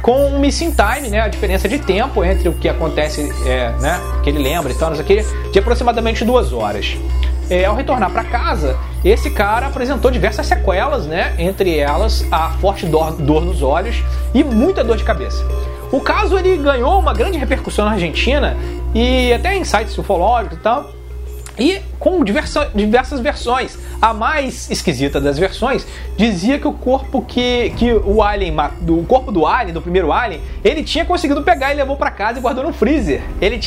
[0.00, 1.20] com um missing time, né?
[1.20, 4.00] A diferença de tempo entre o que acontece, é, né?
[4.22, 6.96] Que ele lembra e tal, que, de aproximadamente duas horas.
[7.50, 11.34] É, ao retornar para casa, esse cara apresentou diversas sequelas, né?
[11.38, 15.44] Entre elas a forte dor, dor nos olhos e muita dor de cabeça.
[15.92, 18.56] O caso ele ganhou uma grande repercussão na Argentina
[18.94, 20.90] e até em sites ufológicos e tal,
[21.58, 23.78] e com diversa, diversas versões.
[24.00, 28.54] A mais esquisita das versões dizia que o corpo que, que o alien,
[28.88, 32.38] o corpo do alien, do primeiro alien, ele tinha conseguido pegar e levou para casa
[32.38, 33.22] e guardou no freezer.
[33.40, 33.58] Ele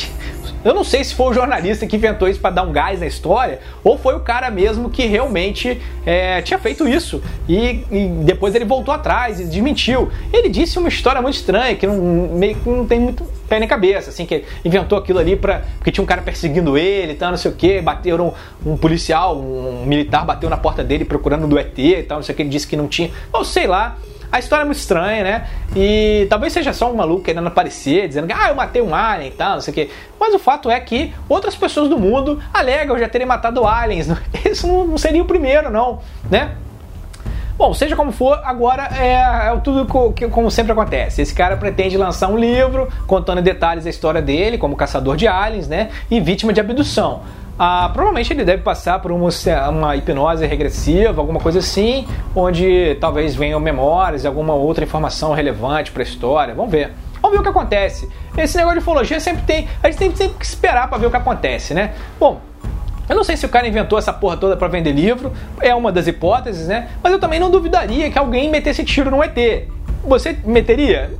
[0.62, 3.06] eu não sei se foi o jornalista que inventou isso para dar um gás na
[3.06, 8.54] história ou foi o cara mesmo que realmente é, tinha feito isso e, e, depois
[8.54, 10.10] ele voltou atrás e desmentiu.
[10.30, 13.68] Ele disse uma história muito estranha que não, meio que não tem muito pé nem
[13.68, 17.38] cabeça, assim, que inventou aquilo ali pra, porque tinha um cara perseguindo ele tal, não
[17.38, 21.78] sei o que, bateram um, policial, um militar bateu na porta dele procurando do ET
[21.78, 23.96] e tal, não sei o que, ele disse que não tinha, ou sei lá.
[24.32, 25.48] A história é muito estranha, né?
[25.74, 29.28] E talvez seja só um maluco querendo aparecer, dizendo que ah, eu matei um alien
[29.28, 29.90] e tal, não sei o quê.
[30.20, 34.06] Mas o fato é que outras pessoas do mundo alegam já terem matado aliens.
[34.48, 35.98] Isso não seria o primeiro, não,
[36.30, 36.52] né?
[37.60, 41.20] Bom, seja como for, agora é, é tudo co, que, como sempre acontece.
[41.20, 45.28] Esse cara pretende lançar um livro contando em detalhes a história dele como caçador de
[45.28, 45.90] aliens, né?
[46.10, 47.20] E vítima de abdução.
[47.62, 49.28] Ah, provavelmente ele deve passar por uma,
[49.68, 56.02] uma, hipnose regressiva, alguma coisa assim, onde talvez venham memórias, alguma outra informação relevante para
[56.02, 56.54] a história.
[56.54, 56.90] Vamos ver.
[57.20, 58.08] Vamos ver o que acontece.
[58.34, 59.68] Esse negócio de ufologia sempre tem.
[59.82, 61.92] A gente tem sempre que esperar para ver o que acontece, né?
[62.18, 62.40] Bom,
[63.06, 65.92] eu não sei se o cara inventou essa porra toda para vender livro, é uma
[65.92, 66.88] das hipóteses, né?
[67.02, 69.68] Mas eu também não duvidaria que alguém metesse tiro no ET.
[70.04, 71.10] Você meteria?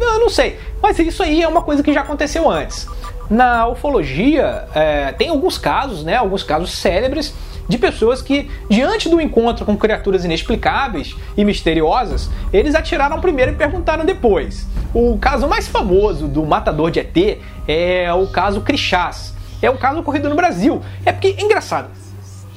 [0.00, 0.58] Eu não sei.
[0.82, 2.88] Mas isso aí é uma coisa que já aconteceu antes.
[3.30, 6.16] Na ufologia, é, tem alguns casos, né?
[6.16, 7.32] Alguns casos célebres
[7.68, 13.54] de pessoas que, diante do encontro com criaturas inexplicáveis e misteriosas, eles atiraram primeiro e
[13.54, 14.66] perguntaram depois.
[14.92, 17.38] O caso mais famoso do matador de ET
[17.68, 20.80] é o caso Crixás é um caso ocorrido no Brasil.
[21.04, 21.90] É porque engraçado.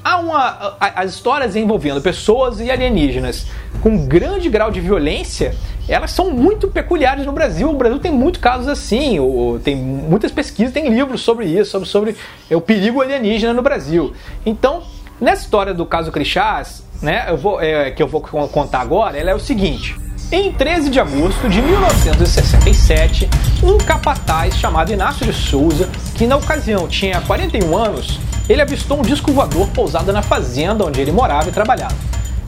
[0.04, 3.48] Há uma, as histórias envolvendo pessoas e alienígenas
[3.82, 5.56] com grande grau de violência,
[5.88, 7.70] elas são muito peculiares no Brasil.
[7.70, 9.18] O Brasil tem muitos casos assim,
[9.64, 12.16] tem muitas pesquisas, tem livros sobre isso, sobre, sobre
[12.52, 14.14] o perigo alienígena no Brasil.
[14.46, 14.84] Então,
[15.22, 19.32] nessa história do caso Crixás, né, eu vou, é, que eu vou contar agora, ela
[19.32, 20.03] é o seguinte.
[20.36, 23.30] Em 13 de agosto de 1967,
[23.62, 28.20] um capataz chamado Inácio de Souza, que na ocasião tinha 41 anos,
[28.50, 31.94] ele avistou um disco voador pousado na fazenda onde ele morava e trabalhava.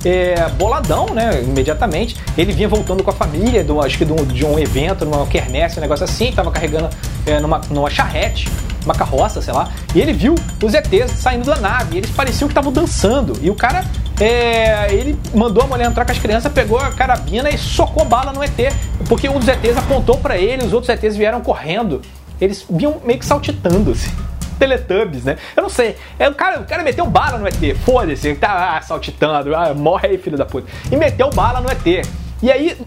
[0.05, 1.41] É, boladão, né?
[1.41, 2.15] Imediatamente.
[2.37, 5.25] Ele vinha voltando com a família, do, acho que de um, de um evento, numa
[5.25, 6.89] quermesse, um negócio assim, tava carregando
[7.25, 8.47] é, numa, numa charrete,
[8.85, 11.97] uma carroça, sei lá, e ele viu os ETs saindo da nave.
[11.97, 13.37] eles pareciam que estavam dançando.
[13.41, 13.83] E o cara
[14.19, 18.31] é, ele mandou a mulher entrar com as crianças, pegou a carabina e socou bala
[18.31, 18.73] no ET,
[19.09, 22.01] porque um dos ETs apontou para ele, os outros ETs vieram correndo.
[22.39, 24.11] Eles vinham meio que saltitando, assim.
[24.57, 25.37] Teletubbies, né?
[25.55, 25.95] Eu não sei.
[26.17, 30.09] É, o, cara, o cara meteu bala no ET, foda-se, tá ah, saltitando, ah, morre
[30.09, 30.69] aí, filho da puta.
[30.91, 32.07] E meteu bala no ET.
[32.41, 32.77] E aí.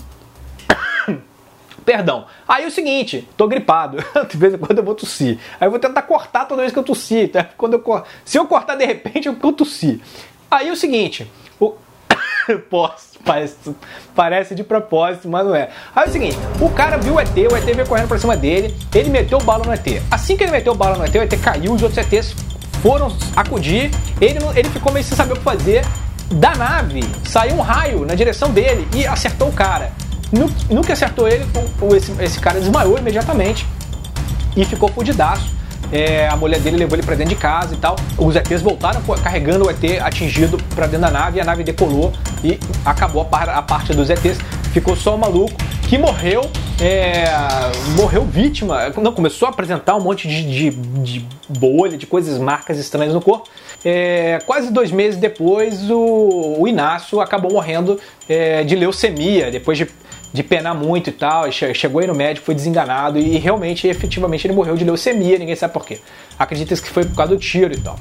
[1.85, 2.27] Perdão.
[2.47, 3.99] Aí é o seguinte, tô gripado.
[4.29, 5.39] De vez em quando eu vou tossir.
[5.61, 7.31] Aí eu vou tentar cortar toda vez que eu tossir.
[7.31, 7.45] Tá?
[7.57, 10.01] Quando eu, se eu cortar de repente, eu, eu tossir.
[10.51, 11.75] Aí é o seguinte, o...
[12.71, 13.57] Posso, parece,
[14.15, 15.69] parece de propósito, mas não é.
[15.95, 18.37] Aí é o seguinte, o cara viu o ET, o ET veio correndo pra cima
[18.37, 20.03] dele, ele meteu bala no ET.
[20.11, 22.35] Assim que ele meteu bala no ET, o ET caiu, os outros ETs
[22.83, 25.85] foram acudir, ele, ele ficou meio sem saber o que fazer.
[26.31, 29.93] Da nave saiu um raio na direção dele e acertou o cara.
[30.31, 31.47] No, no que acertou ele,
[31.81, 33.67] o, esse, esse cara desmaiou imediatamente
[34.55, 35.58] e ficou fudidaço.
[35.93, 37.97] É, a mulher dele levou ele para dentro de casa e tal.
[38.17, 42.13] Os ETs voltaram carregando o ET atingido para dentro da nave e a nave decolou
[42.45, 44.39] e acabou a, par, a parte dos ETs.
[44.73, 45.55] Ficou só o maluco
[45.89, 46.43] que morreu,
[46.79, 47.25] é,
[47.97, 48.91] morreu vítima.
[49.03, 53.23] Não, começou a apresentar um monte de, de, de bolha, de coisas, marcas estranhas no
[53.23, 53.49] corpo.
[53.83, 57.99] É, quase dois meses depois, o, o Inácio acabou morrendo
[58.29, 59.89] é, de leucemia, depois de
[60.33, 64.55] de penar muito e tal, chegou aí no médico, foi desenganado e realmente, efetivamente, ele
[64.55, 65.99] morreu de leucemia, ninguém sabe porquê.
[66.39, 67.99] Acredita que foi por causa do tiro e tal.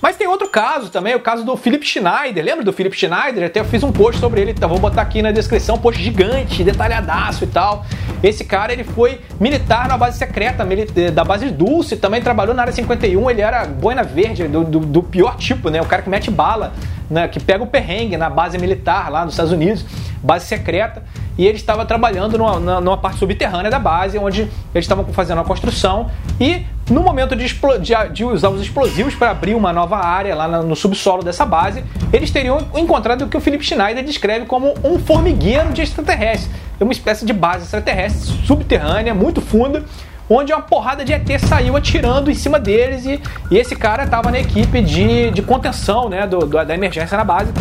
[0.00, 2.42] Mas tem outro caso também, o caso do Philip Schneider.
[2.42, 3.44] Lembra do Philip Schneider?
[3.44, 6.02] Até eu fiz um post sobre ele, então vou botar aqui na descrição, um post
[6.02, 7.84] gigante, detalhadaço e tal.
[8.22, 10.66] Esse cara, ele foi militar na base secreta
[11.12, 15.02] da base Dulce, também trabalhou na área 51, ele era boina verde, do, do, do
[15.02, 15.82] pior tipo, né?
[15.82, 16.72] O cara que mete bala,
[17.10, 17.28] né?
[17.28, 19.84] que pega o perrengue na base militar lá nos Estados Unidos.
[20.22, 21.02] Base secreta,
[21.38, 24.42] e ele estava trabalhando numa, numa parte subterrânea da base, onde
[24.74, 29.30] eles estavam fazendo a construção, e no momento de, de, de usar os explosivos para
[29.30, 33.40] abrir uma nova área lá no subsolo dessa base, eles teriam encontrado o que o
[33.40, 36.50] Philip Schneider descreve como um formigueiro de extraterrestres.
[36.78, 39.84] É uma espécie de base extraterrestre subterrânea, muito funda,
[40.28, 44.30] onde uma porrada de ET saiu atirando em cima deles e, e esse cara estava
[44.30, 47.52] na equipe de, de contenção né, do, do, da emergência na base.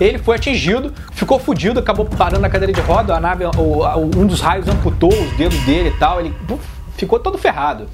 [0.00, 3.84] Ele foi atingido, ficou fudido, acabou parando na cadeira de roda, a nave, o,
[4.16, 6.34] um dos raios amputou os dedos dele e tal, ele
[6.96, 7.86] ficou todo ferrado.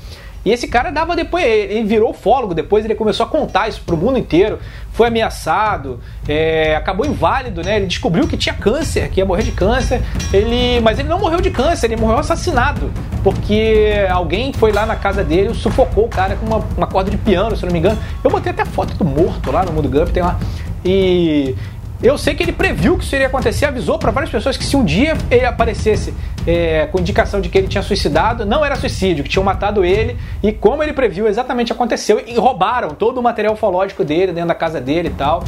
[0.46, 3.96] E esse cara dava depois, ele virou fólogo depois, ele começou a contar isso pro
[3.96, 4.60] mundo inteiro.
[4.92, 7.78] Foi ameaçado, é, acabou inválido, né?
[7.78, 10.00] Ele descobriu que tinha câncer, que ia morrer de câncer.
[10.32, 12.92] Ele, mas ele não morreu de câncer, ele morreu assassinado,
[13.24, 17.18] porque alguém foi lá na casa dele sufocou o cara com uma, uma corda de
[17.18, 17.98] piano, se não me engano.
[18.22, 20.38] Eu botei até foto do morto lá no Mundo Gump, tem lá.
[20.84, 21.56] E
[22.02, 24.76] eu sei que ele previu que isso iria acontecer, avisou para várias pessoas que se
[24.76, 26.12] um dia ele aparecesse
[26.46, 30.16] é, com indicação de que ele tinha suicidado, não era suicídio, que tinham matado ele,
[30.42, 34.54] e como ele previu, exatamente aconteceu, e roubaram todo o material ufológico dele dentro da
[34.54, 35.42] casa dele e tal.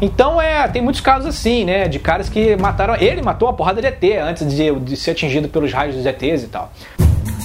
[0.00, 3.80] Então é, tem muitos casos assim, né, de caras que mataram, ele matou uma porrada
[3.80, 6.70] de ET antes de, de ser atingido pelos raios dos ETs e tal.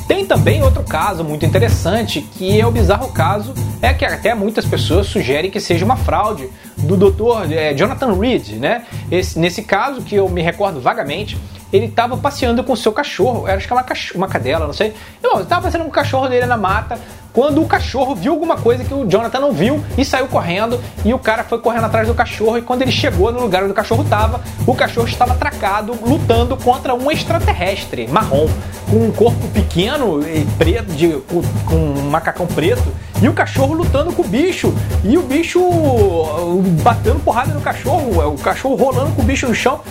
[0.07, 4.65] Tem também outro caso muito interessante, que é o bizarro caso, é que até muitas
[4.65, 7.51] pessoas sugerem que seja uma fraude do Dr.
[7.51, 8.85] É, Jonathan Reed, né?
[9.09, 11.37] Esse, nesse caso, que eu me recordo vagamente,
[11.71, 13.85] ele estava passeando com o seu cachorro, era acho que é uma,
[14.15, 14.93] uma cadela, não sei.
[15.21, 16.99] Não, estava passeando com o cachorro dele na mata,
[17.33, 21.13] quando o cachorro viu alguma coisa que o Jonathan não viu e saiu correndo, e
[21.13, 23.75] o cara foi correndo atrás do cachorro, e quando ele chegou no lugar onde o
[23.75, 28.47] cachorro estava, o cachorro estava atracado, lutando contra um extraterrestre marrom,
[28.89, 33.73] com um corpo pequeno e preto, de, com, com um macacão preto, e o cachorro
[33.73, 39.11] lutando com o bicho, e o bicho uh, batendo porrada no cachorro, o cachorro rolando
[39.13, 39.81] com o bicho no chão.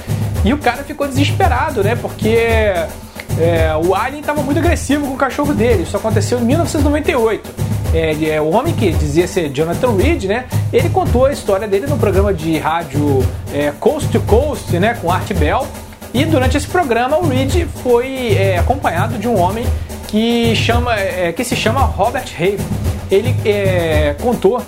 [0.45, 1.95] E o cara ficou desesperado, né?
[1.95, 2.75] Porque
[3.39, 5.83] é, o Alien estava muito agressivo com o cachorro dele.
[5.83, 7.73] Isso aconteceu em 1998.
[7.95, 10.47] É, o homem que dizia ser Jonathan Reed, né?
[10.73, 14.95] Ele contou a história dele no programa de rádio é, Coast to Coast, né?
[14.95, 15.67] Com Art Bell.
[16.15, 19.67] E durante esse programa, o Reed foi é, acompanhado de um homem
[20.09, 22.59] que, chama, é, que se chama Robert Hay.
[23.11, 24.63] Ele é, contou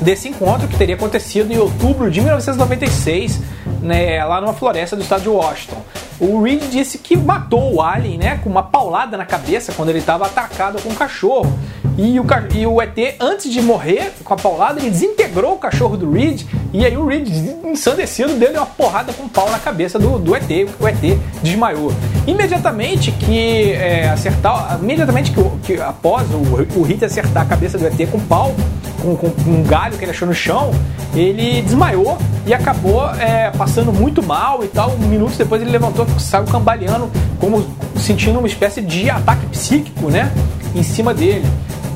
[0.00, 3.40] desse encontro que teria acontecido em outubro de 1996
[3.82, 5.82] né, lá numa floresta do estado de Washington.
[6.20, 10.00] O Reed disse que matou o Alien, né, com uma paulada na cabeça quando ele
[10.00, 11.56] estava atacado com um cachorro.
[11.96, 15.96] E o, e o ET, antes de morrer com a paulada, ele desintegrou o cachorro
[15.96, 16.42] do Reed.
[16.72, 17.28] E aí o Reed,
[17.64, 20.48] ensandecido, deu uma porrada com um pau na cabeça do, do ET.
[20.80, 21.92] O ET desmaiou.
[22.26, 27.86] Imediatamente que é, acertar, imediatamente que, que após o, o Reed acertar a cabeça do
[27.86, 28.54] ET com um pau,
[29.00, 30.70] com, com, com, um galho que ele achou no chão,
[31.14, 34.96] ele desmaiou e acabou é, passando muito mal e tal.
[34.98, 40.32] Minutos depois ele levantou, saiu cambaleando, como sentindo uma espécie de ataque psíquico, né,
[40.74, 41.46] em cima dele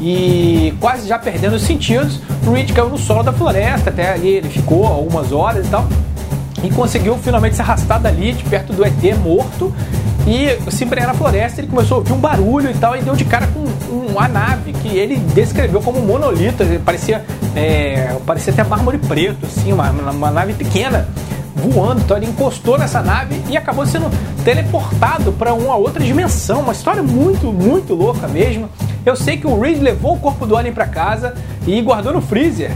[0.02, 4.28] e quase já perdendo os sentidos, o Reed caiu no solo da floresta, até ali
[4.30, 5.86] ele ficou algumas horas e tal,
[6.62, 9.72] e conseguiu finalmente se arrastar dali, de perto do ET morto,
[10.26, 13.14] e se embrenhar na floresta, ele começou a ouvir um barulho e tal, e deu
[13.14, 17.24] de cara com uma nave que ele descreveu como um monolito, parecia,
[17.56, 21.08] é, parecia até mármore preto, assim, uma, uma nave pequena
[21.54, 24.10] voando, então ele encostou nessa nave e acabou sendo
[24.44, 28.68] teleportado para uma outra dimensão, uma história muito, muito louca mesmo.
[29.04, 31.34] Eu sei que o Reed levou o corpo do Alien para casa
[31.66, 32.70] e guardou no freezer.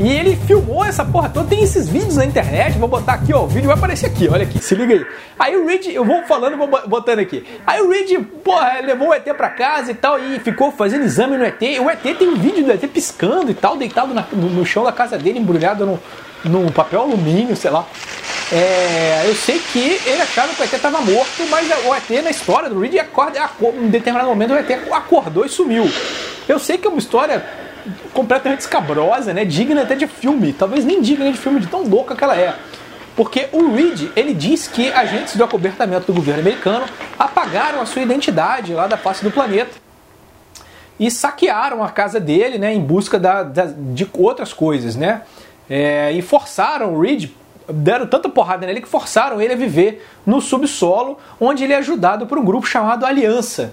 [0.00, 1.46] E ele filmou essa porra toda.
[1.46, 2.78] Tem esses vídeos na internet.
[2.78, 3.42] Vou botar aqui, ó.
[3.42, 4.58] O vídeo vai aparecer aqui, olha aqui.
[4.58, 5.06] Se liga aí.
[5.38, 7.44] Aí o Reed, eu vou falando, vou botando aqui.
[7.66, 10.18] Aí o Reed, porra, levou o ET pra casa e tal.
[10.18, 11.60] E ficou fazendo exame no ET.
[11.82, 14.84] O ET tem um vídeo do ET piscando e tal, deitado na, no, no, chão
[14.84, 16.00] da casa dele, embrulhado no,
[16.44, 17.84] no papel alumínio, sei lá.
[18.50, 22.30] É, eu sei que ele achava que o ET estava morto, mas o ET na
[22.30, 23.38] história do Reed acorda,
[23.74, 25.86] em determinado momento o ET acordou e sumiu.
[26.48, 27.59] Eu sei que é uma história
[28.12, 29.44] completamente escabrosa, né?
[29.44, 32.54] Digna até de filme, talvez nem digna de filme de tão louca que ela é.
[33.16, 36.86] Porque o Reed, ele diz que agentes do acobertamento do governo americano
[37.18, 39.72] apagaram a sua identidade lá da face do planeta
[40.98, 45.22] e saquearam a casa dele, né, em busca da, da de outras coisas, né?
[45.68, 47.30] É, e forçaram o Reed
[47.72, 52.26] deram tanta porrada nele que forçaram ele a viver no subsolo, onde ele é ajudado
[52.26, 53.72] por um grupo chamado Aliança,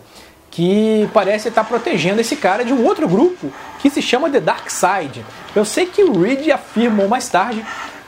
[0.57, 4.71] que parece estar protegendo esse cara de um outro grupo que se chama The Dark
[4.71, 5.23] Side.
[5.55, 7.63] Eu sei que o Reed afirmou mais tarde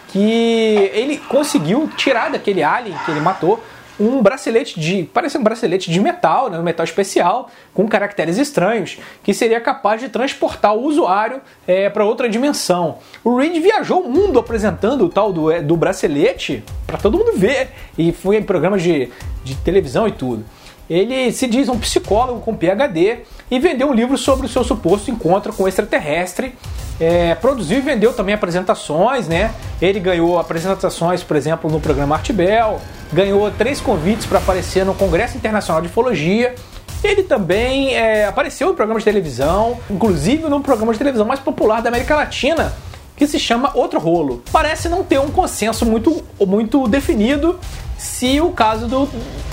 [0.07, 3.63] que ele conseguiu tirar daquele alien que ele matou
[3.99, 5.03] um bracelete de.
[5.13, 10.01] parece um bracelete de metal, né, um metal especial, com caracteres estranhos, que seria capaz
[10.01, 12.97] de transportar o usuário é, para outra dimensão.
[13.23, 17.33] O Reed viajou o mundo apresentando o tal do, é, do bracelete para todo mundo
[17.37, 19.11] ver, e foi em programas de,
[19.43, 20.43] de televisão e tudo.
[20.89, 23.19] Ele se diz um psicólogo com PhD
[23.51, 26.53] e vendeu um livro sobre o seu suposto encontro com extraterrestre
[26.99, 29.51] é, produziu e vendeu também apresentações, né?
[29.81, 32.79] Ele ganhou apresentações, por exemplo, no programa Arte Bell,
[33.13, 36.53] ganhou três convites para aparecer no Congresso Internacional de Ufologia.
[37.01, 41.81] Ele também é, apareceu em programas de televisão, inclusive no programa de televisão mais popular
[41.81, 42.73] da América Latina,
[43.19, 44.41] que se chama Outro Rolo.
[44.49, 47.59] Parece não ter um consenso muito, muito definido
[47.97, 49.09] se o caso do,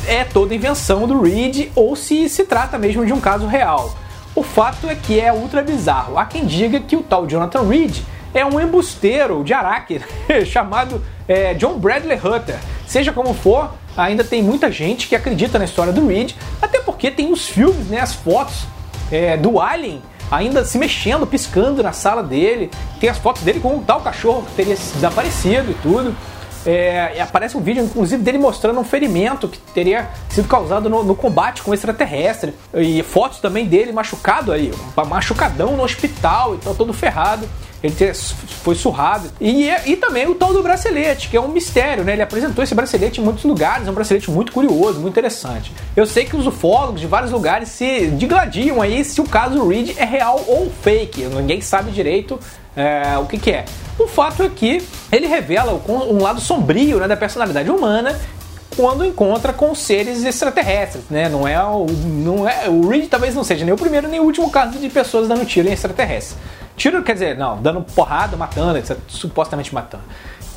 [0.07, 3.93] é toda invenção do Reed ou se se trata mesmo de um caso real.
[4.37, 6.17] O fato é que é ultra bizarro.
[6.17, 7.99] Há quem diga que o tal Jonathan Reed
[8.33, 10.01] é um embusteiro de Araque
[10.47, 12.61] chamado é, John Bradley Hutter.
[12.87, 17.11] Seja como for, ainda tem muita gente que acredita na história do Reed, até porque
[17.11, 18.65] tem os filmes, né, as fotos
[19.11, 20.01] é, do Alien
[20.31, 22.71] ainda se mexendo, piscando na sala dele.
[23.01, 26.15] Tem as fotos dele com um tal cachorro que teria desaparecido e tudo.
[26.67, 31.15] É, aparece um vídeo, inclusive, dele mostrando um ferimento que teria sido causado no, no
[31.15, 32.53] combate com o extraterrestre.
[32.75, 34.73] E fotos também dele machucado aí,
[35.09, 37.49] machucadão no hospital e tal, todo ferrado.
[37.83, 39.31] Ele foi surrado.
[39.41, 42.15] E, e também o tal do bracelete, que é um mistério, né?
[42.15, 45.73] Ele apresentou esse bracelete em muitos lugares, é um bracelete muito curioso, muito interessante.
[45.95, 49.97] Eu sei que os ufólogos de vários lugares se digladiam aí se o caso Reed
[49.97, 51.27] é real ou fake.
[51.27, 52.41] Ninguém sabe direito
[52.75, 53.65] é, o que, que é.
[53.99, 58.19] O fato é que ele revela um lado sombrio né, da personalidade humana
[58.77, 61.31] quando encontra com seres extraterrestres, né?
[61.31, 64.25] Não é o, não é o Reed talvez não seja nem o primeiro nem o
[64.25, 66.37] último caso de pessoas dando tiro em extraterrestres.
[66.77, 70.05] Tiro quer dizer, não, dando porrada, matando, etc, supostamente matando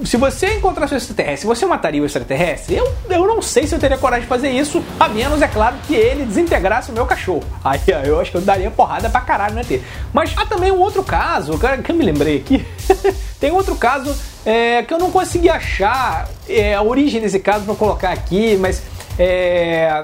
[0.04, 2.76] se você encontrasse um extraterrestre, você mataria o extraterrestre?
[2.76, 5.76] Eu, eu não sei se eu teria coragem de fazer isso, a menos, é claro,
[5.88, 7.44] que ele desintegrasse o meu cachorro.
[7.64, 9.82] Aí eu acho que eu daria porrada pra caralho no ET.
[10.14, 12.66] Mas há também um outro caso, que eu me lembrei aqui.
[13.40, 17.76] Tem outro caso é, que eu não consegui achar é, a origem desse caso pra
[17.76, 18.82] colocar aqui, mas
[19.18, 20.04] é,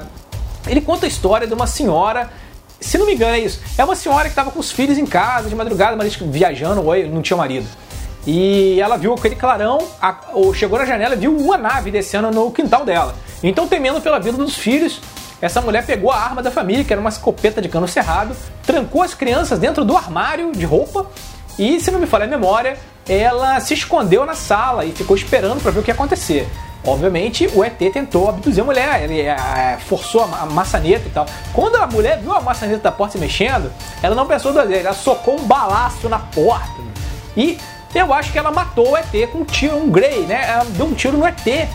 [0.67, 2.29] ele conta a história de uma senhora
[2.79, 3.59] se não me engano é isso.
[3.77, 7.07] É uma senhora que estava com os filhos em casa de madrugada, mas viajando, ou
[7.07, 7.65] não tinha marido.
[8.25, 10.15] E ela viu aquele clarão, a,
[10.53, 13.15] chegou na janela e viu uma nave descendo no quintal dela.
[13.43, 14.99] Então, temendo pela vida dos filhos,
[15.41, 19.03] essa mulher pegou a arma da família, que era uma escopeta de cano cerrado, trancou
[19.03, 21.05] as crianças dentro do armário de roupa
[21.59, 25.61] e, se não me falha a memória, ela se escondeu na sala e ficou esperando
[25.61, 26.47] para ver o que ia acontecer.
[26.83, 31.25] Obviamente, o ET tentou abduzir a mulher, ele é, forçou a maçaneta e tal.
[31.51, 33.71] Quando a mulher viu a maçaneta da porta se mexendo,
[34.03, 36.85] ela não pensou duas vezes, ela socou um balaço na porta
[37.35, 37.57] e
[38.01, 40.45] eu acho que ela matou o ET com um tiro, um Grey, né?
[40.49, 41.67] Ela deu um tiro no ET,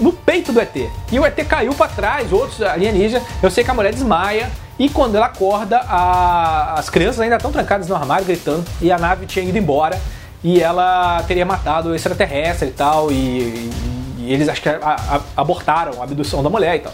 [0.00, 0.74] no peito do ET.
[1.12, 3.22] E o ET caiu para trás, outros alienígenas.
[3.42, 4.50] Eu sei que a mulher desmaia.
[4.78, 6.74] E quando ela acorda, a...
[6.78, 8.64] as crianças ainda estão trancadas no armário gritando.
[8.80, 10.00] E a nave tinha ido embora.
[10.42, 13.10] E ela teria matado o extraterrestre e tal.
[13.10, 13.70] E,
[14.18, 16.92] e eles acho que a, a, abortaram a abdução da mulher e tal.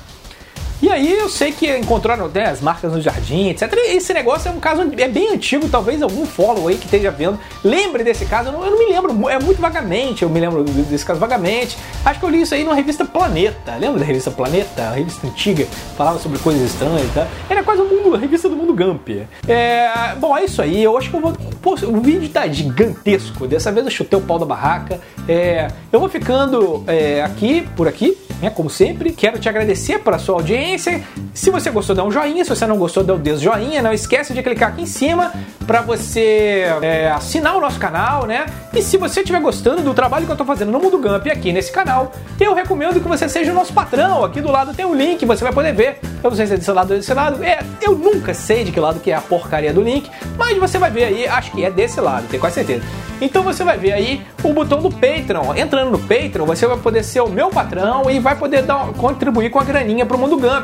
[0.83, 3.72] E aí eu sei que encontraram né, as marcas no jardim, etc.
[3.87, 7.39] Esse negócio é um caso é bem antigo, talvez algum follow aí que esteja vendo
[7.62, 8.49] lembre desse caso.
[8.49, 11.78] Eu não, eu não, me lembro, é muito vagamente, eu me lembro desse caso vagamente.
[12.05, 13.76] Acho que eu li isso aí numa revista Planeta.
[13.76, 14.83] Lembra da revista Planeta?
[14.83, 15.64] A revista antiga,
[15.97, 17.28] falava sobre coisas estranhas e tal.
[17.49, 19.09] Era quase o mundo, a revista do mundo Gump.
[19.47, 20.83] É, bom, é isso aí.
[20.83, 21.33] Eu acho que eu vou.
[21.62, 23.47] Pô, o vídeo tá gigantesco.
[23.47, 25.01] Dessa vez eu chutei o pau da barraca.
[25.28, 28.51] É, eu vou ficando é, aqui, por aqui né?
[28.51, 30.72] Como sempre, quero te agradecer pela sua audiência.
[30.79, 32.45] Se você gostou, dá um joinha.
[32.45, 33.83] Se você não gostou, dá o dedo joinha.
[33.83, 35.33] Não esquece de clicar aqui em cima
[35.66, 38.47] para você é, assinar o nosso canal, né?
[38.75, 41.53] E se você estiver gostando do trabalho que eu estou fazendo no Mundo Gump aqui
[41.53, 44.25] nesse canal, eu recomendo que você seja o nosso patrão.
[44.25, 46.01] Aqui do lado tem um link, você vai poder ver.
[46.23, 47.43] Eu não sei se é desse lado ou desse lado.
[47.43, 50.79] É, eu nunca sei de que lado que é a porcaria do link, mas você
[50.79, 52.83] vai ver aí, acho que é desse lado, tenho quase certeza.
[53.20, 55.55] Então você vai ver aí o botão do Patreon.
[55.55, 59.49] Entrando no Patreon, você vai poder ser o meu patrão e vai poder dar, contribuir
[59.51, 60.62] com a graninha pro Mundo Gump.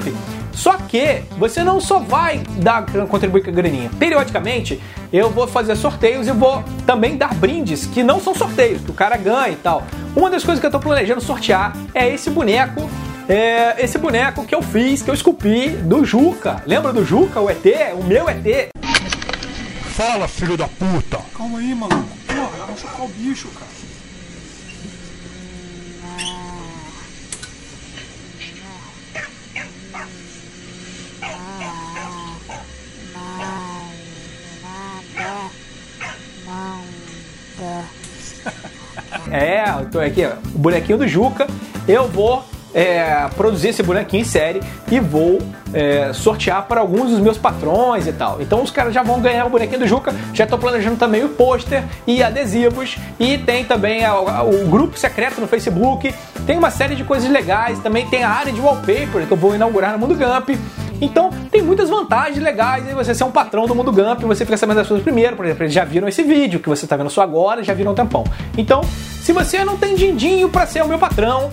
[0.53, 3.91] Só que você não só vai dar contribuir com a graninha.
[3.99, 4.81] Periodicamente
[5.13, 8.95] eu vou fazer sorteios e vou também dar brindes que não são sorteios, que o
[8.95, 9.85] cara ganha e tal.
[10.17, 12.89] Uma das coisas que eu tô planejando sortear é esse boneco
[13.29, 16.63] é esse boneco que eu fiz, que eu esculpi do Juca.
[16.67, 17.63] Lembra do Juca, o ET?
[18.01, 18.71] O meu ET.
[19.95, 21.19] Fala, filho da puta!
[21.37, 22.09] Calma aí, maluco.
[22.27, 23.78] Porra, vai machucar o bicho, cara.
[39.31, 41.47] É, tô aqui, o bonequinho do Juca.
[41.87, 44.61] Eu vou é, produzir esse bonequinho em série
[44.91, 45.39] e vou
[45.73, 48.41] é, sortear para alguns dos meus patrões e tal.
[48.41, 50.15] Então os caras já vão ganhar o bonequinho do Juca.
[50.33, 52.97] Já estou planejando também o pôster e adesivos.
[53.19, 56.15] E tem também o grupo secreto no Facebook.
[56.47, 57.79] Tem uma série de coisas legais.
[57.81, 60.51] Também tem a área de wallpaper que eu vou inaugurar no Mundo Gump.
[61.01, 64.57] Então tem muitas vantagens legais aí você ser um patrão do Mundo Gump, você fica
[64.57, 67.11] sabendo das coisas primeiro, por exemplo, eles já viram esse vídeo que você está vendo
[67.11, 68.25] só agora, já viram um tempão.
[68.57, 68.83] Então,
[69.23, 71.51] se você não tem din-dinho para ser o meu patrão,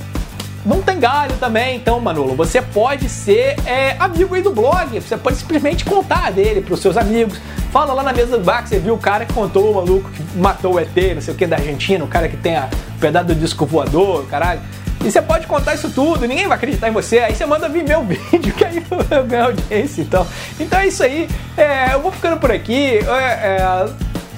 [0.66, 5.16] não tem galho também, então, Manolo, você pode ser é, amigo aí do blog, você
[5.16, 7.40] pode simplesmente contar dele para os seus amigos.
[7.72, 10.10] Fala lá na mesa do bar que você viu o cara que contou o maluco
[10.10, 12.68] que matou o ET, não sei o que, da Argentina, o cara que tem a,
[12.96, 14.62] o pedaço do disco voador, caralho.
[15.06, 17.20] E você pode contar isso tudo, ninguém vai acreditar em você.
[17.20, 20.02] Aí você manda vir meu vídeo, que aí eu ganho audiência.
[20.02, 20.26] Então,
[20.60, 21.30] então é isso aí.
[21.56, 22.98] É, eu vou ficando por aqui.
[22.98, 23.90] É, é,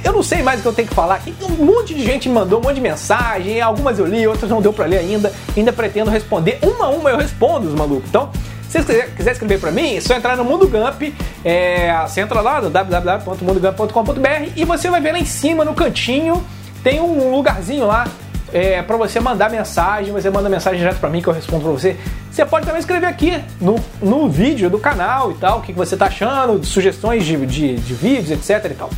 [0.03, 1.21] eu não sei mais o que eu tenho que falar.
[1.41, 3.61] Um monte de gente me mandou um monte de mensagem.
[3.61, 5.31] Algumas eu li, outras não deu pra ler ainda.
[5.55, 6.59] Ainda pretendo responder.
[6.61, 8.09] Uma a uma eu respondo os malucos.
[8.09, 8.29] Então,
[8.67, 11.13] se você quiser escrever para mim, é só entrar no Mundo Gump.
[11.45, 16.45] É, você entra lá no www.mundogump.com.br e você vai ver lá em cima, no cantinho,
[16.83, 18.05] tem um lugarzinho lá
[18.53, 21.71] é, para você mandar mensagem, você manda mensagem direto para mim que eu respondo para
[21.71, 21.97] você.
[22.31, 25.77] Você pode também escrever aqui no, no vídeo do canal e tal, o que, que
[25.77, 28.89] você tá achando, sugestões de, de, de vídeos, etc e tal.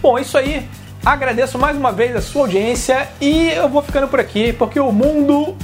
[0.00, 0.68] Bom, é isso aí.
[1.04, 4.92] Agradeço mais uma vez a sua audiência e eu vou ficando por aqui porque o
[4.92, 5.56] mundo.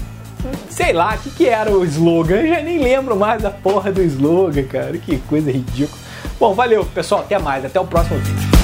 [0.71, 2.37] Sei lá, o que, que era o slogan?
[2.37, 4.97] Eu já nem lembro mais da porra do slogan, cara.
[4.97, 5.99] Que coisa ridícula.
[6.39, 7.23] Bom, valeu, pessoal.
[7.23, 7.65] Até mais.
[7.65, 8.56] Até o próximo vídeo.